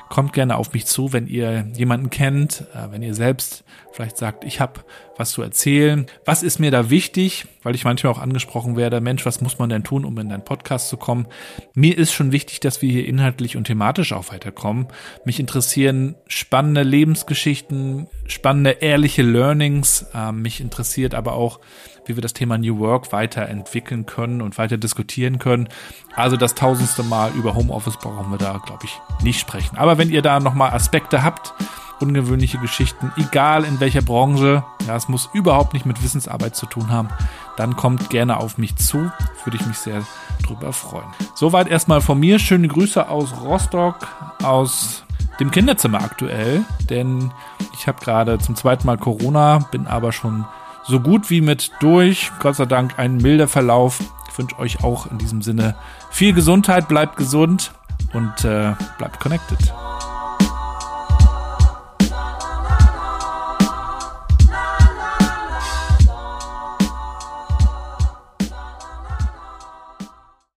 [0.10, 4.44] kommt gerne auf mich zu, wenn ihr jemanden kennt, äh, wenn ihr selbst vielleicht sagt,
[4.44, 4.82] ich habe
[5.18, 6.06] was zu erzählen.
[6.26, 7.46] Was ist mir da wichtig?
[7.64, 10.44] Weil ich manchmal auch angesprochen werde, Mensch, was muss man denn tun, um in deinen
[10.44, 11.28] Podcast zu kommen?
[11.74, 14.88] Mir ist schon wichtig, dass wir hier inhaltlich und thematisch auch weiterkommen.
[15.24, 20.06] Mich interessieren spannende Lebensgeschichten, spannende, ehrliche Learnings.
[20.14, 21.60] Ähm, mich interessiert aber auch,
[22.06, 25.70] wie wir das Thema New Work weiterentwickeln können und weiter diskutieren können.
[26.16, 29.78] Also das tausendste Mal über Homeoffice brauchen wir da, glaube ich, nicht sprechen.
[29.78, 31.54] Aber wenn ihr da nochmal Aspekte habt,
[32.00, 34.64] ungewöhnliche Geschichten, egal in welcher Branche.
[34.88, 37.10] Ja, es muss überhaupt nicht mit Wissensarbeit zu tun haben.
[37.58, 39.12] Dann kommt gerne auf mich zu.
[39.44, 40.04] Würde ich mich sehr
[40.44, 41.08] drüber freuen.
[41.34, 42.40] Soweit erstmal von mir.
[42.40, 44.08] Schöne Grüße aus Rostock,
[44.44, 45.06] aus
[45.40, 47.32] dem Kinderzimmer aktuell, denn
[47.74, 50.46] ich habe gerade zum zweiten Mal Corona, bin aber schon
[50.88, 52.32] so gut wie mit durch.
[52.40, 54.00] Gott sei Dank ein milder Verlauf.
[54.30, 55.76] Ich wünsche euch auch in diesem Sinne
[56.12, 57.72] viel Gesundheit, bleibt gesund
[58.14, 59.74] und äh, bleibt connected.